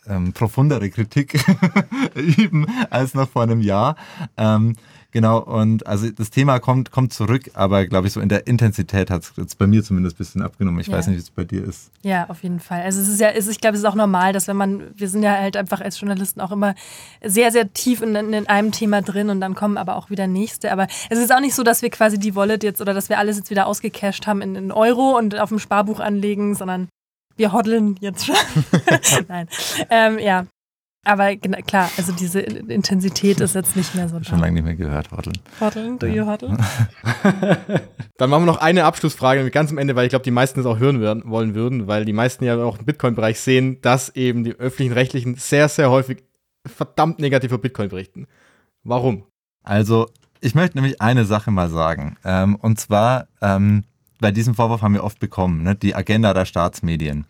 [0.08, 1.38] ähm, profundere Kritik
[2.14, 3.96] üben als noch vor einem Jahr.
[4.36, 4.76] Ähm,
[5.16, 9.08] Genau, und also das Thema kommt, kommt zurück, aber glaube ich, so in der Intensität
[9.08, 10.78] hat es jetzt bei mir zumindest ein bisschen abgenommen.
[10.78, 10.92] Ich ja.
[10.92, 11.90] weiß nicht, wie es bei dir ist.
[12.02, 12.82] Ja, auf jeden Fall.
[12.82, 15.08] Also es ist ja, es, ich glaube, es ist auch normal, dass wenn man, wir
[15.08, 16.74] sind ja halt einfach als Journalisten auch immer
[17.24, 20.70] sehr, sehr tief in, in einem Thema drin und dann kommen aber auch wieder nächste.
[20.70, 23.18] Aber es ist auch nicht so, dass wir quasi die Wallet jetzt oder dass wir
[23.18, 26.88] alles jetzt wieder ausgecasht haben in, in Euro und auf dem Sparbuch anlegen, sondern
[27.38, 28.36] wir hoddeln jetzt schon.
[29.28, 29.48] Nein.
[29.88, 30.44] Ähm, ja,
[31.06, 34.24] aber klar, also diese Intensität ist jetzt nicht mehr so da.
[34.24, 35.38] Schon lange nicht mehr gehört, Hodeln.
[35.60, 36.56] Hodeln, do you hoddle?
[38.18, 40.66] Dann machen wir noch eine Abschlussfrage ganz am Ende, weil ich glaube, die meisten es
[40.66, 44.42] auch hören werden, wollen würden, weil die meisten ja auch im Bitcoin-Bereich sehen, dass eben
[44.42, 46.24] die öffentlichen Rechtlichen sehr, sehr häufig
[46.66, 48.26] verdammt negativ über Bitcoin berichten.
[48.82, 49.24] Warum?
[49.62, 50.08] Also,
[50.40, 52.16] ich möchte nämlich eine Sache mal sagen.
[52.24, 53.84] Ähm, und zwar, ähm,
[54.20, 57.26] bei diesem Vorwurf haben wir oft bekommen, ne, die Agenda der Staatsmedien.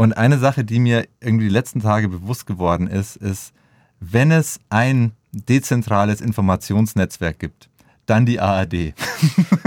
[0.00, 3.52] Und eine Sache, die mir irgendwie die letzten Tage bewusst geworden ist, ist,
[4.00, 7.68] wenn es ein dezentrales Informationsnetzwerk gibt,
[8.06, 8.94] dann die ARD.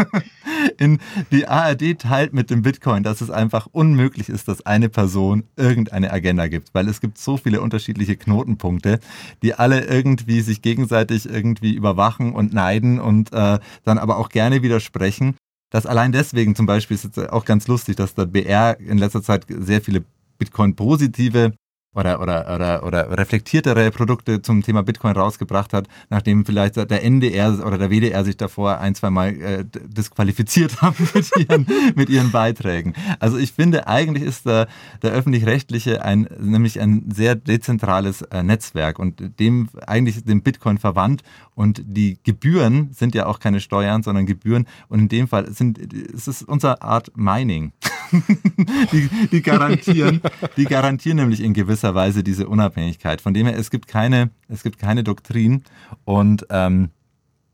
[0.79, 0.97] In,
[1.31, 6.11] die ARD teilt mit dem Bitcoin, dass es einfach unmöglich ist, dass eine Person irgendeine
[6.11, 9.01] Agenda gibt, weil es gibt so viele unterschiedliche Knotenpunkte,
[9.43, 14.63] die alle irgendwie sich gegenseitig irgendwie überwachen und neiden und äh, dann aber auch gerne
[14.63, 15.35] widersprechen.
[15.69, 19.21] Das allein deswegen zum Beispiel ist jetzt auch ganz lustig, dass der BR in letzter
[19.21, 20.03] Zeit sehr viele
[20.43, 21.53] Bitcoin positive
[21.95, 27.65] oder, oder, oder, oder reflektiertere Produkte zum Thema Bitcoin rausgebracht hat, nachdem vielleicht der NDR
[27.65, 32.31] oder der WDR sich davor ein, zwei Mal äh, disqualifiziert haben mit ihren, mit ihren
[32.31, 32.93] Beiträgen.
[33.19, 34.67] Also ich finde, eigentlich ist der,
[35.01, 41.21] der öffentlich-rechtliche ein, nämlich ein sehr dezentrales äh, Netzwerk und dem eigentlich dem Bitcoin verwandt
[41.55, 45.79] und die Gebühren sind ja auch keine Steuern, sondern Gebühren und in dem Fall sind,
[45.93, 47.71] es ist unsere Art Mining.
[48.91, 50.21] die, die, garantieren,
[50.57, 53.21] die garantieren nämlich in gewisser Weise diese Unabhängigkeit.
[53.21, 55.63] Von dem her, es gibt keine, es gibt keine Doktrin
[56.05, 56.89] und ähm,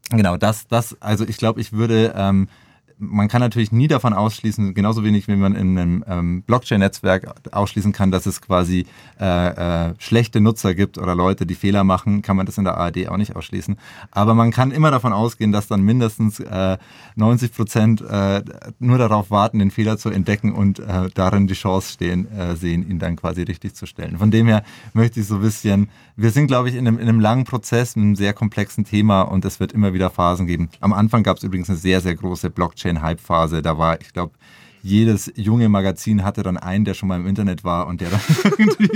[0.10, 2.48] genau das, das, also ich glaube, ich würde ähm,
[3.00, 7.94] man kann natürlich nie davon ausschließen, genauso wenig wie man in einem ähm, Blockchain-Netzwerk ausschließen
[7.94, 8.86] kann, dass es quasi
[9.20, 12.78] äh, äh, schlechte Nutzer gibt oder Leute, die Fehler machen, kann man das in der
[12.78, 13.78] ARD auch nicht ausschließen.
[14.12, 16.78] Aber man kann immer davon ausgehen, dass dann mindestens äh,
[17.16, 18.44] 90 Prozent äh,
[18.80, 22.90] nur darauf warten, den Fehler zu entdecken und äh, darin die Chance stehen, äh, sehen,
[22.90, 24.18] ihn dann quasi richtig zu stellen.
[24.18, 27.08] Von dem her möchte ich so ein bisschen, wir sind, glaube ich, in einem, in
[27.08, 30.70] einem langen Prozess, in einem sehr komplexen Thema und es wird immer wieder Phasen geben.
[30.82, 33.62] Am Anfang gab es übrigens eine sehr, sehr große Blockchain Blockchain-Hype-Phase.
[33.62, 34.34] Da war, ich glaube,
[34.82, 38.22] jedes junge Magazin hatte dann einen, der schon mal im Internet war und der dann
[38.58, 38.90] irgendwie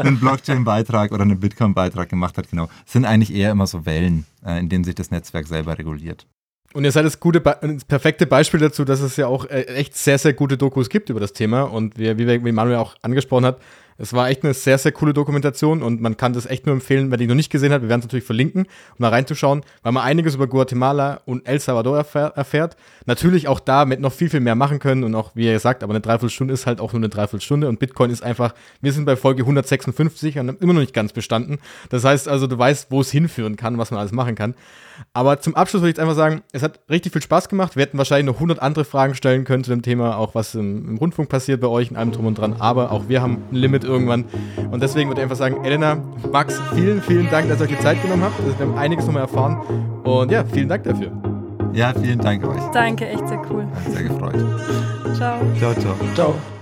[0.00, 2.50] einen Blockchain-Beitrag oder einen Bitcoin-Beitrag gemacht hat.
[2.50, 2.68] Genau.
[2.84, 6.26] Es sind eigentlich eher immer so Wellen, äh, in denen sich das Netzwerk selber reguliert.
[6.74, 9.96] Und ihr seid das, gute, das perfekte Beispiel dazu, dass es ja auch äh, echt
[9.96, 11.62] sehr, sehr gute Dokus gibt über das Thema.
[11.62, 13.60] Und wie, wie Manuel auch angesprochen hat,
[13.98, 17.10] es war echt eine sehr, sehr coole Dokumentation und man kann das echt nur empfehlen,
[17.10, 17.82] wer die noch nicht gesehen hat.
[17.82, 21.60] Wir werden es natürlich verlinken, um da reinzuschauen, weil man einiges über Guatemala und El
[21.60, 22.76] Salvador erfährt.
[23.06, 25.82] Natürlich auch da mit noch viel, viel mehr machen können und auch, wie ihr sagt,
[25.82, 29.04] aber eine Dreiviertelstunde ist halt auch nur eine Dreiviertelstunde und Bitcoin ist einfach, wir sind
[29.04, 31.58] bei Folge 156 und haben immer noch nicht ganz bestanden.
[31.90, 34.54] Das heißt also, du weißt, wo es hinführen kann, was man alles machen kann.
[35.12, 37.76] Aber zum Abschluss würde ich einfach sagen, es hat richtig viel Spaß gemacht.
[37.76, 40.88] Wir hätten wahrscheinlich noch 100 andere Fragen stellen können zu dem Thema, auch was im,
[40.88, 42.56] im Rundfunk passiert bei euch in allem drum und dran.
[42.58, 44.24] Aber auch wir haben ein Limit irgendwann.
[44.70, 45.96] Und deswegen würde ich einfach sagen, Elena,
[46.32, 48.38] Max, vielen, vielen Dank, dass ihr euch die Zeit genommen habt.
[48.40, 49.60] Also wir haben einiges nochmal erfahren.
[50.04, 51.10] Und ja, vielen Dank dafür.
[51.72, 52.62] Ja, vielen Dank euch.
[52.72, 53.64] Danke, echt sehr cool.
[53.64, 54.34] Hat sehr gefreut.
[55.14, 55.38] Ciao.
[55.58, 55.94] Ciao, ciao.
[56.14, 56.55] Ciao.